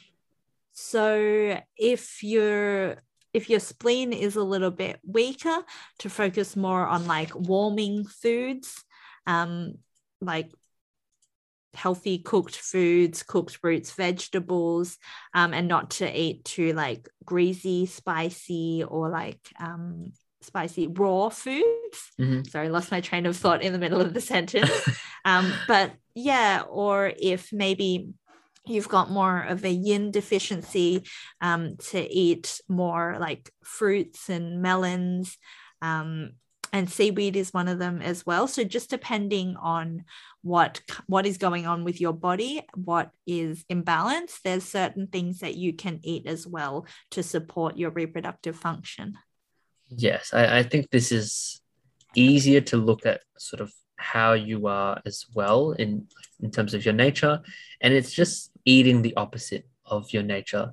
So 0.72 1.60
if 1.76 2.22
you're 2.22 2.96
if 3.32 3.48
your 3.48 3.60
spleen 3.60 4.12
is 4.12 4.36
a 4.36 4.42
little 4.42 4.70
bit 4.70 4.98
weaker, 5.04 5.58
to 6.00 6.10
focus 6.10 6.56
more 6.56 6.86
on 6.86 7.06
like 7.06 7.34
warming 7.34 8.04
foods, 8.04 8.84
um, 9.26 9.74
like 10.20 10.50
healthy 11.74 12.18
cooked 12.18 12.56
foods, 12.56 13.22
cooked 13.22 13.56
fruits, 13.56 13.92
vegetables, 13.92 14.98
um, 15.34 15.54
and 15.54 15.68
not 15.68 15.90
to 15.90 16.20
eat 16.20 16.44
too 16.44 16.72
like 16.72 17.08
greasy, 17.24 17.86
spicy, 17.86 18.84
or 18.86 19.08
like 19.08 19.40
um, 19.58 20.12
spicy 20.40 20.86
raw 20.88 21.28
foods. 21.28 22.12
Mhm. 22.18 22.48
Sorry, 22.48 22.68
lost 22.68 22.90
my 22.90 23.00
train 23.00 23.26
of 23.26 23.36
thought 23.36 23.62
in 23.62 23.72
the 23.72 23.78
middle 23.78 24.00
of 24.00 24.14
the 24.14 24.20
sentence. 24.20 24.70
um, 25.24 25.52
but 25.68 25.92
yeah, 26.14 26.62
or 26.68 27.12
if 27.18 27.52
maybe 27.52 28.10
you've 28.66 28.88
got 28.88 29.10
more 29.10 29.40
of 29.40 29.64
a 29.64 29.70
yin 29.70 30.10
deficiency, 30.10 31.04
um, 31.40 31.76
to 31.90 32.00
eat 32.00 32.60
more 32.68 33.16
like 33.18 33.50
fruits 33.62 34.28
and 34.28 34.62
melons. 34.62 35.38
Um, 35.82 36.32
and 36.72 36.88
seaweed 36.88 37.36
is 37.36 37.52
one 37.52 37.68
of 37.68 37.78
them 37.78 38.00
as 38.00 38.24
well. 38.24 38.46
So 38.46 38.64
just 38.64 38.90
depending 38.90 39.56
on 39.56 40.04
what 40.42 40.80
what 41.06 41.26
is 41.26 41.36
going 41.36 41.66
on 41.66 41.84
with 41.84 42.00
your 42.00 42.12
body, 42.12 42.62
what 42.74 43.10
is 43.26 43.64
imbalanced, 43.64 44.42
there's 44.44 44.64
certain 44.64 45.06
things 45.08 45.40
that 45.40 45.56
you 45.56 45.72
can 45.72 46.00
eat 46.02 46.26
as 46.26 46.46
well 46.46 46.86
to 47.10 47.22
support 47.22 47.76
your 47.76 47.90
reproductive 47.90 48.56
function. 48.56 49.18
Yes, 49.88 50.30
I, 50.32 50.58
I 50.58 50.62
think 50.62 50.90
this 50.90 51.10
is 51.10 51.60
easier 52.14 52.60
to 52.60 52.76
look 52.76 53.04
at 53.04 53.22
sort 53.36 53.60
of 53.60 53.72
how 54.00 54.32
you 54.32 54.66
are 54.66 55.00
as 55.06 55.26
well 55.34 55.72
in 55.72 56.06
in 56.40 56.50
terms 56.50 56.72
of 56.74 56.84
your 56.84 56.94
nature, 56.94 57.40
and 57.82 57.92
it's 57.94 58.12
just 58.12 58.50
eating 58.64 59.02
the 59.02 59.14
opposite 59.16 59.66
of 59.84 60.12
your 60.12 60.22
nature. 60.22 60.72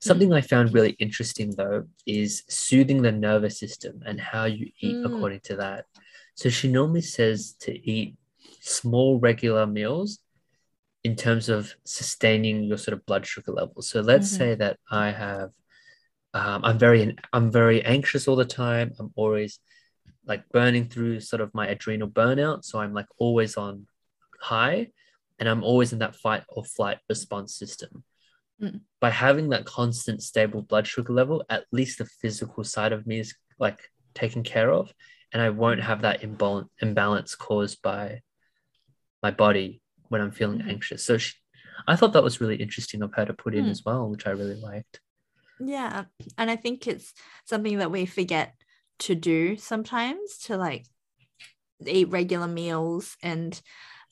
Something 0.00 0.32
I 0.32 0.40
found 0.42 0.74
really 0.74 0.94
interesting 0.98 1.50
though 1.56 1.86
is 2.06 2.44
soothing 2.48 3.02
the 3.02 3.12
nervous 3.12 3.58
system 3.58 4.02
and 4.06 4.20
how 4.20 4.44
you 4.44 4.70
eat 4.80 4.96
Mm. 4.98 5.06
according 5.06 5.40
to 5.48 5.56
that. 5.56 5.86
So 6.34 6.48
she 6.48 6.68
normally 6.68 7.02
says 7.02 7.54
to 7.64 7.72
eat 7.94 8.16
small 8.60 9.18
regular 9.18 9.66
meals 9.66 10.20
in 11.02 11.16
terms 11.16 11.48
of 11.48 11.74
sustaining 11.84 12.64
your 12.64 12.78
sort 12.78 12.94
of 12.96 13.06
blood 13.06 13.26
sugar 13.26 13.52
levels. 13.52 13.88
So 13.90 14.00
let's 14.00 14.28
Mhm. 14.30 14.38
say 14.38 14.54
that 14.56 14.78
I 14.90 15.10
have 15.10 15.50
um, 16.32 16.64
I'm 16.64 16.78
very 16.78 17.16
I'm 17.32 17.50
very 17.50 17.82
anxious 17.84 18.28
all 18.28 18.36
the 18.36 18.44
time. 18.44 18.92
I'm 18.98 19.10
always 19.16 19.58
like 20.30 20.48
burning 20.50 20.88
through 20.88 21.18
sort 21.18 21.42
of 21.42 21.52
my 21.52 21.66
adrenal 21.66 22.08
burnout. 22.08 22.64
So 22.64 22.78
I'm 22.78 22.94
like 22.94 23.08
always 23.18 23.56
on 23.56 23.88
high 24.40 24.92
and 25.40 25.48
I'm 25.48 25.64
always 25.64 25.92
in 25.92 25.98
that 25.98 26.14
fight 26.14 26.44
or 26.48 26.64
flight 26.64 26.98
response 27.08 27.56
system. 27.56 28.04
Mm. 28.62 28.82
By 29.00 29.10
having 29.10 29.48
that 29.48 29.64
constant 29.64 30.22
stable 30.22 30.62
blood 30.62 30.86
sugar 30.86 31.12
level, 31.12 31.44
at 31.50 31.64
least 31.72 31.98
the 31.98 32.04
physical 32.04 32.62
side 32.62 32.92
of 32.92 33.08
me 33.08 33.18
is 33.18 33.34
like 33.58 33.80
taken 34.14 34.44
care 34.44 34.70
of. 34.70 34.94
And 35.32 35.42
I 35.42 35.50
won't 35.50 35.82
have 35.82 36.02
that 36.02 36.22
imbalance 36.22 36.68
imbalance 36.80 37.34
caused 37.34 37.82
by 37.82 38.20
my 39.24 39.32
body 39.32 39.82
when 40.10 40.20
I'm 40.20 40.30
feeling 40.30 40.60
Mhm. 40.60 40.68
anxious. 40.68 41.04
So 41.04 41.18
she, 41.18 41.34
I 41.88 41.96
thought 41.96 42.12
that 42.12 42.22
was 42.22 42.40
really 42.40 42.56
interesting 42.56 43.02
of 43.02 43.12
her 43.14 43.24
to 43.24 43.34
put 43.34 43.56
in 43.56 43.64
Mm. 43.64 43.70
as 43.70 43.84
well, 43.84 44.08
which 44.08 44.28
I 44.28 44.30
really 44.30 44.60
liked. 44.60 45.00
Yeah. 45.58 46.04
And 46.38 46.50
I 46.50 46.56
think 46.56 46.86
it's 46.86 47.12
something 47.46 47.78
that 47.78 47.90
we 47.90 48.06
forget 48.06 48.54
to 49.00 49.14
do 49.14 49.56
sometimes 49.56 50.38
to 50.44 50.56
like 50.56 50.86
eat 51.86 52.10
regular 52.10 52.48
meals. 52.48 53.16
And 53.22 53.60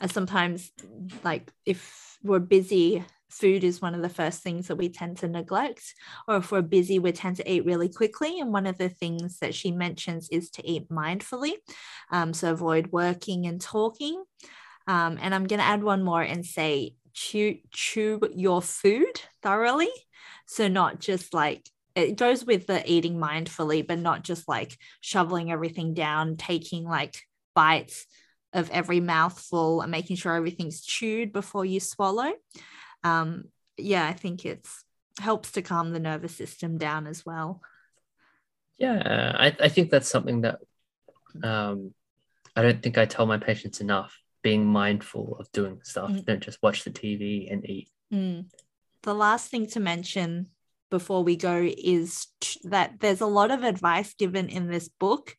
uh, 0.00 0.08
sometimes, 0.08 0.70
like, 1.24 1.50
if 1.66 2.18
we're 2.22 2.38
busy, 2.38 3.04
food 3.30 3.62
is 3.62 3.82
one 3.82 3.94
of 3.94 4.02
the 4.02 4.08
first 4.08 4.42
things 4.42 4.68
that 4.68 4.76
we 4.76 4.88
tend 4.88 5.18
to 5.18 5.28
neglect. 5.28 5.94
Or 6.26 6.36
if 6.36 6.50
we're 6.50 6.62
busy, 6.62 6.98
we 6.98 7.12
tend 7.12 7.36
to 7.36 7.50
eat 7.50 7.64
really 7.64 7.88
quickly. 7.88 8.40
And 8.40 8.52
one 8.52 8.66
of 8.66 8.78
the 8.78 8.88
things 8.88 9.38
that 9.40 9.54
she 9.54 9.70
mentions 9.70 10.28
is 10.30 10.50
to 10.50 10.66
eat 10.66 10.88
mindfully. 10.88 11.52
Um, 12.10 12.32
so 12.32 12.52
avoid 12.52 12.92
working 12.92 13.46
and 13.46 13.60
talking. 13.60 14.22
Um, 14.86 15.18
and 15.20 15.34
I'm 15.34 15.46
going 15.46 15.60
to 15.60 15.66
add 15.66 15.82
one 15.82 16.02
more 16.02 16.22
and 16.22 16.46
say, 16.46 16.94
chew, 17.12 17.58
chew 17.70 18.20
your 18.34 18.62
food 18.62 19.20
thoroughly. 19.42 19.90
So 20.46 20.68
not 20.68 20.98
just 20.98 21.34
like 21.34 21.68
it 21.98 22.16
goes 22.16 22.44
with 22.44 22.66
the 22.66 22.82
eating 22.90 23.16
mindfully, 23.16 23.86
but 23.86 23.98
not 23.98 24.22
just 24.24 24.48
like 24.48 24.76
shoveling 25.00 25.50
everything 25.50 25.94
down, 25.94 26.36
taking 26.36 26.84
like 26.84 27.16
bites 27.54 28.06
of 28.52 28.70
every 28.70 29.00
mouthful 29.00 29.82
and 29.82 29.90
making 29.90 30.16
sure 30.16 30.34
everything's 30.34 30.80
chewed 30.82 31.32
before 31.32 31.64
you 31.64 31.80
swallow. 31.80 32.32
Um, 33.04 33.44
yeah, 33.76 34.06
I 34.06 34.12
think 34.12 34.44
it's 34.46 34.84
helps 35.20 35.52
to 35.52 35.62
calm 35.62 35.92
the 35.92 35.98
nervous 36.00 36.34
system 36.34 36.78
down 36.78 37.06
as 37.06 37.26
well. 37.26 37.60
Yeah, 38.78 39.34
I, 39.36 39.56
I 39.60 39.68
think 39.68 39.90
that's 39.90 40.08
something 40.08 40.42
that 40.42 40.60
um, 41.42 41.92
I 42.54 42.62
don't 42.62 42.82
think 42.82 42.96
I 42.96 43.06
tell 43.06 43.26
my 43.26 43.38
patients 43.38 43.80
enough. 43.80 44.16
Being 44.40 44.64
mindful 44.64 45.36
of 45.40 45.50
doing 45.50 45.80
stuff, 45.82 46.10
Mm. 46.10 46.24
don't 46.24 46.42
just 46.42 46.62
watch 46.62 46.84
the 46.84 46.90
TV 46.90 47.52
and 47.52 47.68
eat. 47.68 47.88
Mm. 48.14 48.46
The 49.02 49.14
last 49.14 49.50
thing 49.50 49.66
to 49.68 49.80
mention 49.80 50.46
before 50.90 51.22
we 51.22 51.36
go 51.36 51.56
is 51.62 52.26
t- 52.40 52.60
that 52.64 53.00
there's 53.00 53.20
a 53.20 53.26
lot 53.26 53.50
of 53.50 53.62
advice 53.62 54.14
given 54.14 54.48
in 54.48 54.68
this 54.68 54.88
book 54.88 55.36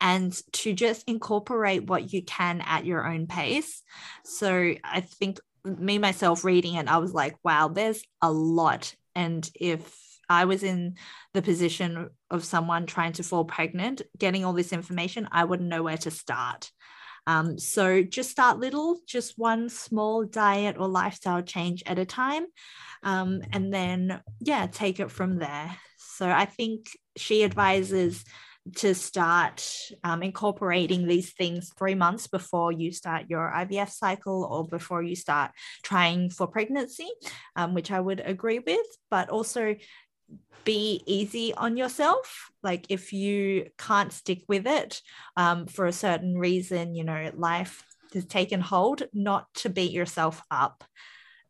and 0.00 0.38
to 0.52 0.72
just 0.72 1.04
incorporate 1.06 1.86
what 1.86 2.12
you 2.12 2.22
can 2.22 2.62
at 2.62 2.86
your 2.86 3.06
own 3.06 3.26
pace. 3.26 3.82
So 4.24 4.74
I 4.82 5.00
think 5.00 5.40
me 5.64 5.98
myself 5.98 6.44
reading 6.44 6.74
it, 6.74 6.88
I 6.88 6.98
was 6.98 7.12
like, 7.12 7.36
wow, 7.44 7.68
there's 7.68 8.02
a 8.22 8.32
lot. 8.32 8.94
And 9.14 9.48
if 9.54 9.94
I 10.28 10.44
was 10.44 10.62
in 10.62 10.94
the 11.34 11.42
position 11.42 12.08
of 12.30 12.44
someone 12.44 12.86
trying 12.86 13.12
to 13.14 13.22
fall 13.22 13.44
pregnant, 13.44 14.02
getting 14.16 14.44
all 14.44 14.52
this 14.52 14.72
information, 14.72 15.28
I 15.30 15.44
wouldn't 15.44 15.68
know 15.68 15.82
where 15.82 15.98
to 15.98 16.10
start. 16.10 16.70
Um, 17.26 17.58
so 17.58 18.02
just 18.02 18.30
start 18.30 18.58
little, 18.58 18.98
just 19.06 19.38
one 19.38 19.68
small 19.68 20.24
diet 20.24 20.76
or 20.78 20.88
lifestyle 20.88 21.42
change 21.42 21.82
at 21.86 21.98
a 21.98 22.04
time. 22.04 22.46
Um, 23.02 23.42
and 23.52 23.72
then, 23.72 24.20
yeah, 24.40 24.66
take 24.66 25.00
it 25.00 25.10
from 25.10 25.38
there. 25.38 25.76
So 25.96 26.28
I 26.30 26.44
think 26.44 26.90
she 27.16 27.44
advises 27.44 28.24
to 28.76 28.94
start 28.94 29.66
um, 30.04 30.22
incorporating 30.22 31.06
these 31.06 31.32
things 31.32 31.72
three 31.78 31.94
months 31.94 32.26
before 32.26 32.72
you 32.72 32.92
start 32.92 33.24
your 33.28 33.50
IVF 33.56 33.90
cycle 33.90 34.44
or 34.44 34.66
before 34.66 35.02
you 35.02 35.16
start 35.16 35.50
trying 35.82 36.30
for 36.30 36.46
pregnancy, 36.46 37.08
um, 37.56 37.74
which 37.74 37.90
I 37.90 38.00
would 38.00 38.20
agree 38.20 38.58
with, 38.58 38.86
but 39.10 39.30
also 39.30 39.76
be 40.64 41.02
easy 41.06 41.54
on 41.54 41.76
yourself. 41.76 42.50
Like 42.62 42.86
if 42.88 43.12
you 43.12 43.70
can't 43.78 44.12
stick 44.12 44.42
with 44.48 44.66
it 44.66 45.00
um, 45.36 45.66
for 45.66 45.86
a 45.86 45.92
certain 45.92 46.36
reason, 46.36 46.94
you 46.94 47.04
know, 47.04 47.30
life 47.34 47.84
has 48.14 48.26
taken 48.26 48.60
hold, 48.60 49.02
not 49.12 49.46
to 49.54 49.68
beat 49.68 49.92
yourself 49.92 50.42
up. 50.50 50.84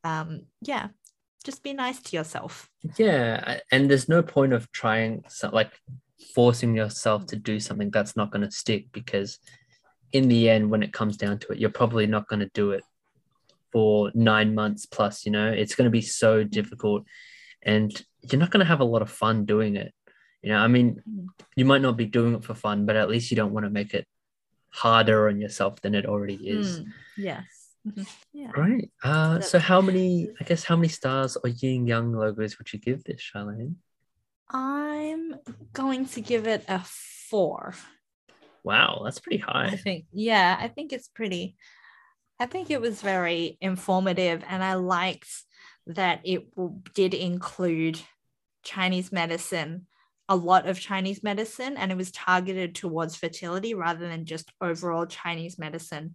Um, 0.05 0.43
yeah, 0.61 0.89
just 1.45 1.63
be 1.63 1.73
nice 1.73 2.01
to 2.01 2.17
yourself. 2.17 2.69
Yeah, 2.99 3.61
and 3.73 3.91
there's 3.91 4.09
no 4.09 4.23
point 4.23 4.53
of 4.53 4.71
trying 4.73 5.25
so, 5.29 5.51
like 5.51 5.73
forcing 6.35 6.77
yourself 6.77 7.27
to 7.27 7.37
do 7.37 7.59
something 7.59 7.91
that's 7.91 8.17
not 8.17 8.31
going 8.31 8.45
to 8.45 8.51
stick 8.51 8.87
because 8.93 9.39
in 10.13 10.29
the 10.29 10.51
end, 10.51 10.71
when 10.71 10.83
it 10.83 10.93
comes 10.93 11.17
down 11.17 11.39
to 11.39 11.53
it, 11.53 11.59
you're 11.59 11.71
probably 11.71 12.07
not 12.07 12.29
going 12.29 12.41
to 12.41 12.51
do 12.53 12.73
it 12.73 12.83
for 13.73 14.11
nine 14.15 14.55
months 14.55 14.87
plus. 14.87 15.25
You 15.25 15.33
know, 15.33 15.51
it's 15.51 15.75
going 15.75 15.87
to 15.87 15.91
be 15.91 16.03
so 16.03 16.45
difficult, 16.45 17.05
and 17.63 17.91
you're 18.23 18.41
not 18.41 18.51
going 18.51 18.65
to 18.65 18.69
have 18.69 18.81
a 18.81 18.85
lot 18.85 19.03
of 19.03 19.11
fun 19.11 19.45
doing 19.45 19.77
it. 19.77 19.93
You 20.43 20.51
know, 20.51 20.59
I 20.59 20.69
mean, 20.69 21.03
Mm. 21.09 21.29
you 21.57 21.65
might 21.65 21.83
not 21.83 21.97
be 21.97 22.07
doing 22.07 22.35
it 22.35 22.45
for 22.45 22.55
fun, 22.55 22.87
but 22.87 22.97
at 22.97 23.09
least 23.11 23.31
you 23.31 23.37
don't 23.37 23.53
want 23.53 23.65
to 23.65 23.71
make 23.71 23.93
it 23.95 24.07
harder 24.71 25.29
on 25.29 25.41
yourself 25.41 25.81
than 25.83 25.95
it 25.95 26.07
already 26.07 26.35
is. 26.37 26.81
Mm, 26.81 26.93
yes. 27.17 27.75
Mhm. 27.87 28.07
Yeah. 28.33 28.51
Great. 28.53 28.91
Uh, 29.03 29.41
so 29.41 29.59
how 29.59 29.81
many, 29.81 30.31
I 30.41 30.45
guess, 30.45 30.65
how 30.65 30.77
many 30.77 30.89
stars 30.89 31.37
or 31.37 31.49
yin 31.49 31.87
yang 31.87 32.13
logos 32.13 32.59
would 32.59 32.73
you 32.73 32.79
give 32.79 33.05
this, 33.05 33.21
Charlene? 33.21 33.77
I'm 34.49 35.37
going 35.73 36.07
to 36.07 36.21
give 36.21 36.47
it 36.47 36.65
a 36.69 36.81
four. 36.85 37.75
Wow, 38.63 39.03
that's 39.05 39.19
pretty 39.21 39.39
high. 39.39 39.67
I 39.67 39.77
think, 39.77 40.07
yeah, 40.13 40.57
I 40.59 40.69
think 40.69 40.93
it's 40.93 41.09
pretty. 41.09 41.57
I 42.39 42.47
think 42.47 42.71
it 42.71 42.81
was 42.81 43.01
very 43.03 43.57
informative, 43.61 44.43
and 44.49 44.63
I 44.65 44.75
liked 44.75 45.29
that 45.95 46.21
it 46.25 46.47
did 46.95 47.15
include 47.15 48.01
Chinese 48.63 49.11
medicine, 49.13 49.87
a 50.29 50.37
lot 50.37 50.69
of 50.69 50.79
Chinese 50.79 51.23
medicine, 51.23 51.77
and 51.77 51.91
it 51.91 51.97
was 51.97 52.11
targeted 52.13 52.75
towards 52.75 53.17
fertility 53.17 53.75
rather 53.75 54.09
than 54.09 54.25
just 54.25 54.53
overall 54.61 55.07
Chinese 55.07 55.59
medicine 55.59 56.15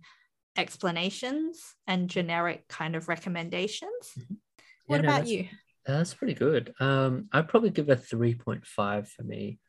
explanations 0.58 1.76
and 1.88 2.10
generic 2.10 2.68
kind 2.68 2.96
of 2.96 3.08
recommendations. 3.08 4.14
Mhm. 4.18 4.38
What 4.86 4.98
Yeah, 4.98 5.02
no, 5.02 5.08
about 5.08 5.14
that's- 5.26 5.30
you? 5.32 5.48
That's 5.86 6.14
pretty 6.16 6.34
good. 6.34 6.74
Um, 6.80 7.30
I'd 7.32 7.48
probably 7.48 7.70
give 7.70 7.90
a 7.90 7.96
3.5 7.96 9.08
for 9.10 9.24
me. 9.24 9.60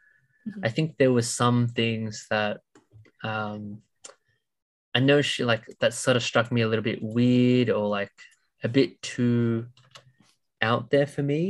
Mhm. 0.46 0.60
I 0.64 0.68
think 0.70 0.96
there 0.96 1.12
were 1.12 1.22
some 1.22 1.68
things 1.68 2.26
that 2.30 2.60
um 3.22 3.82
I 4.94 5.00
know 5.00 5.20
she 5.20 5.44
like 5.44 5.66
that 5.80 5.92
sort 5.92 6.16
of 6.16 6.22
struck 6.22 6.50
me 6.50 6.62
a 6.62 6.68
little 6.68 6.82
bit 6.82 7.02
weird 7.02 7.68
or 7.68 7.86
like 7.88 8.12
a 8.62 8.68
bit 8.68 9.02
too 9.02 9.66
out 10.70 10.84
there 10.90 11.08
for 11.14 11.22
me. 11.22 11.42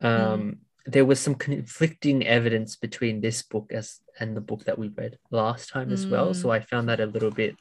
Um, 0.00 0.42
There 0.94 1.08
was 1.10 1.20
some 1.20 1.36
conflicting 1.36 2.18
evidence 2.38 2.72
between 2.86 3.20
this 3.20 3.38
book 3.52 3.66
as 3.78 3.86
and 4.18 4.34
the 4.36 4.46
book 4.50 4.62
that 4.64 4.78
we 4.82 4.88
read 5.00 5.14
last 5.30 5.64
time 5.74 5.90
as 5.96 6.04
well. 6.12 6.28
So 6.40 6.46
I 6.56 6.60
found 6.70 6.84
that 6.88 7.00
a 7.00 7.12
little 7.14 7.30
bit. 7.42 7.54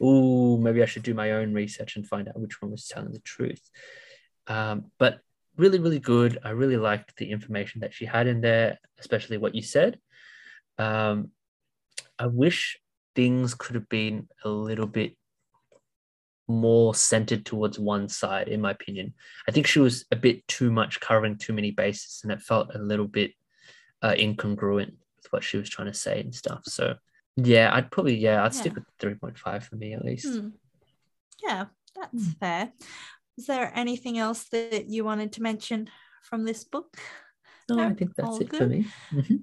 Oh, 0.00 0.56
maybe 0.64 0.80
I 0.82 0.88
should 0.90 1.06
do 1.06 1.20
my 1.22 1.28
own 1.38 1.50
research 1.62 1.96
and 1.96 2.08
find 2.12 2.26
out 2.28 2.40
which 2.42 2.56
one 2.62 2.70
was 2.72 2.88
telling 2.88 3.12
the 3.12 3.26
truth. 3.34 3.64
Um, 4.56 4.76
but 5.02 5.14
really, 5.62 5.78
really 5.78 6.02
good. 6.14 6.32
I 6.48 6.50
really 6.62 6.80
liked 6.90 7.10
the 7.16 7.28
information 7.36 7.82
that 7.82 7.94
she 7.96 8.06
had 8.06 8.26
in 8.32 8.40
there, 8.40 8.70
especially 9.02 9.38
what 9.38 9.54
you 9.54 9.62
said. 9.76 9.92
Um, 10.86 11.16
I 12.24 12.26
wish 12.44 12.60
things 13.14 13.54
could 13.60 13.76
have 13.78 13.90
been 14.00 14.16
a 14.42 14.48
little 14.68 14.90
bit 14.98 15.10
more 16.48 16.94
centered 16.94 17.46
towards 17.46 17.78
one 17.78 18.08
side, 18.08 18.48
in 18.48 18.60
my 18.60 18.70
opinion. 18.70 19.14
I 19.48 19.52
think 19.52 19.66
she 19.66 19.78
was 19.80 20.04
a 20.10 20.16
bit 20.16 20.46
too 20.48 20.70
much 20.70 21.00
covering 21.00 21.36
too 21.38 21.52
many 21.52 21.70
bases, 21.70 22.20
and 22.22 22.32
it 22.32 22.42
felt 22.42 22.74
a 22.74 22.78
little 22.78 23.06
bit 23.08 23.32
uh, 24.02 24.12
incongruent 24.12 24.92
with 25.16 25.26
what 25.30 25.44
she 25.44 25.56
was 25.56 25.70
trying 25.70 25.88
to 25.88 25.94
say 25.94 26.20
and 26.20 26.34
stuff. 26.34 26.60
So, 26.64 26.96
yeah, 27.36 27.70
I'd 27.74 27.90
probably 27.90 28.16
yeah, 28.16 28.44
I'd 28.44 28.54
Yeah. 28.54 28.60
stick 28.60 28.74
with 28.74 28.84
three 28.98 29.14
point 29.14 29.38
five 29.38 29.64
for 29.64 29.76
me 29.76 29.94
at 29.94 30.04
least. 30.04 30.26
Hmm. 30.26 30.48
Yeah, 31.42 31.66
that's 31.96 32.24
Hmm. 32.26 32.30
fair. 32.40 32.72
Is 33.36 33.46
there 33.46 33.72
anything 33.74 34.18
else 34.18 34.44
that 34.50 34.88
you 34.88 35.04
wanted 35.04 35.32
to 35.32 35.42
mention 35.42 35.90
from 36.22 36.44
this 36.44 36.64
book? 36.64 36.96
No, 37.68 37.80
I 37.80 37.94
think 37.94 38.14
that's 38.14 38.40
it 38.40 38.50
for 38.50 38.58
good. 38.58 38.70
me. 38.70 38.86
Mhm. 39.10 39.42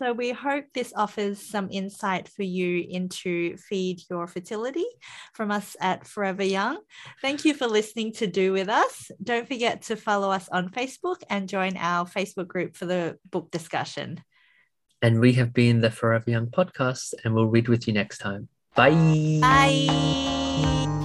So 0.00 0.14
we 0.14 0.30
hope 0.30 0.64
this 0.72 0.94
offers 0.96 1.38
some 1.38 1.68
insight 1.70 2.26
for 2.26 2.42
you 2.42 2.86
into 2.88 3.58
feed 3.58 4.00
your 4.08 4.26
fertility 4.26 4.86
from 5.34 5.50
us 5.50 5.76
at 5.78 6.06
Forever 6.06 6.42
Young. 6.42 6.78
Thank 7.20 7.44
you 7.44 7.52
for 7.52 7.66
listening 7.66 8.14
to 8.14 8.26
Do 8.26 8.54
With 8.54 8.70
Us. 8.70 9.10
Don't 9.22 9.46
forget 9.46 9.82
to 9.82 9.96
follow 9.96 10.30
us 10.30 10.48
on 10.48 10.70
Facebook 10.70 11.16
and 11.28 11.50
join 11.50 11.76
our 11.76 12.06
Facebook 12.06 12.48
group 12.48 12.78
for 12.78 12.86
the 12.86 13.18
book 13.30 13.50
discussion. 13.50 14.24
And 15.02 15.20
we 15.20 15.34
have 15.34 15.52
been 15.52 15.82
the 15.82 15.90
Forever 15.90 16.30
Young 16.30 16.46
podcast, 16.46 17.12
and 17.22 17.34
we'll 17.34 17.48
read 17.48 17.68
with 17.68 17.86
you 17.86 17.92
next 17.92 18.18
time. 18.18 18.48
Bye. 18.74 19.38
Bye. 19.42 20.96